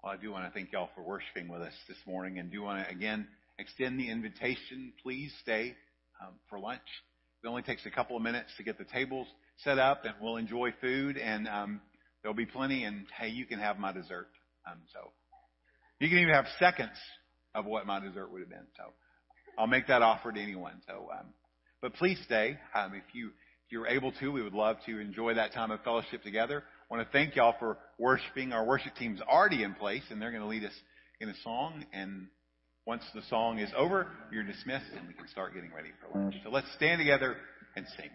[0.09, 2.63] Well, I do want to thank y'all for worshiping with us this morning and do
[2.63, 3.27] want to again
[3.59, 4.91] extend the invitation.
[5.03, 5.75] Please stay
[6.19, 6.81] um, for lunch.
[7.43, 9.27] It only takes a couple of minutes to get the tables
[9.63, 11.79] set up and we'll enjoy food and um,
[12.23, 14.29] there'll be plenty and hey, you can have my dessert.
[14.65, 15.11] Um, so
[15.99, 16.97] you can even have seconds
[17.53, 18.65] of what my dessert would have been.
[18.77, 18.85] So
[19.59, 20.81] I'll make that offer to anyone.
[20.87, 21.27] So, um,
[21.83, 22.57] but please stay.
[22.73, 25.83] Um, if you, if you're able to, we would love to enjoy that time of
[25.83, 26.63] fellowship together.
[26.89, 28.51] Want to thank y'all for worshiping.
[28.51, 30.73] Our worship team's already in place, and they're going to lead us
[31.21, 31.85] in a song.
[31.93, 32.27] And
[32.87, 36.35] once the song is over, you're dismissed, and we can start getting ready for lunch.
[36.43, 37.37] So let's stand together
[37.75, 38.09] and sing.